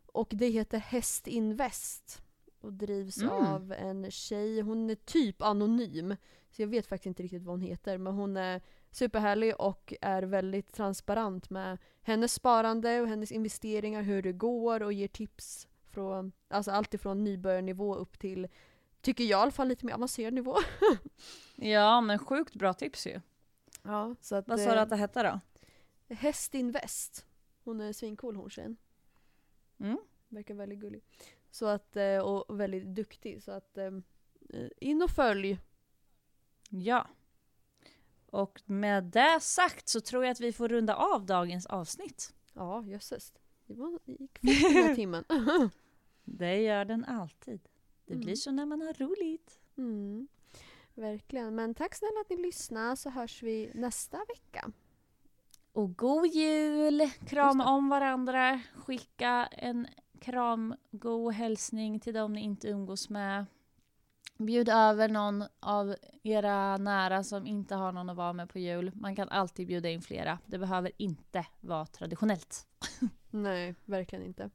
[0.05, 2.21] Och det heter Hästinvest
[2.61, 3.33] och drivs Mm.
[3.33, 4.61] av en tjej.
[4.61, 6.15] Hon är typ anonym
[6.51, 10.23] så jag vet faktiskt inte riktigt vad hon heter men hon är superhärlig och är
[10.23, 16.31] väldigt transparent med hennes sparande och hennes investeringar, hur det går och ger tips från,
[16.49, 18.47] alltså allt ifrån nybörjarnivå upp till,
[19.01, 20.55] tycker jag i alla fall, lite mer avancerad nivå.
[21.55, 23.19] Ja, men sjukt bra tips ju.
[23.83, 25.39] Ja, så att, Vad sa du att det hette då?
[26.07, 27.25] eh, Hästinvest.
[27.63, 28.77] Hon är svincool hon tjejen.
[29.79, 29.97] Mm.
[30.27, 31.03] Verkar väldigt gullig.
[31.51, 33.43] Så att, eh, och väldigt duktig.
[33.43, 33.91] Så att eh,
[34.81, 35.59] in och följ.
[36.69, 37.07] Ja.
[38.25, 42.33] Och med det sagt så tror jag att vi får runda av dagens avsnitt.
[42.53, 43.33] Ja, jösses.
[43.65, 45.23] Det var, gick fort den här timmen.
[46.23, 47.69] Det gör den alltid.
[48.05, 48.35] Det blir Mm.
[48.35, 49.59] så när man har roligt.
[49.77, 50.27] Mm.
[50.95, 51.55] Verkligen.
[51.55, 54.71] Men tack snälla att ni lyssnade så hörs vi nästa vecka.
[55.73, 57.09] Och god jul!
[57.27, 58.61] Krama om varandra.
[58.75, 59.87] Skicka en
[60.19, 63.45] kram, god hälsning till dem ni inte umgås med.
[64.37, 68.91] Bjud över någon av era nära som inte har någon att vara med på jul.
[68.95, 70.39] Man kan alltid bjuda in flera.
[70.45, 72.67] Det behöver inte vara traditionellt.
[73.29, 74.49] Nej, verkligen inte.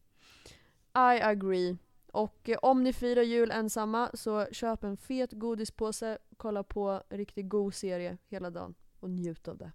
[0.94, 1.76] I agree.
[2.12, 7.48] Och eh, om ni firar jul ensamma så köp en fet godispåse, kolla på riktigt
[7.48, 9.72] god serie hela dagen och njut av det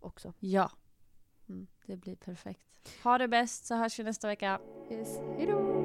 [0.00, 0.32] också.
[0.38, 0.70] Ja,
[1.48, 1.66] Mm.
[1.86, 2.66] det blir perfekt.
[3.04, 4.60] Ha det bäst så hörs vi nästa vecka.
[4.90, 5.18] Yes.
[5.36, 5.81] Hejdå!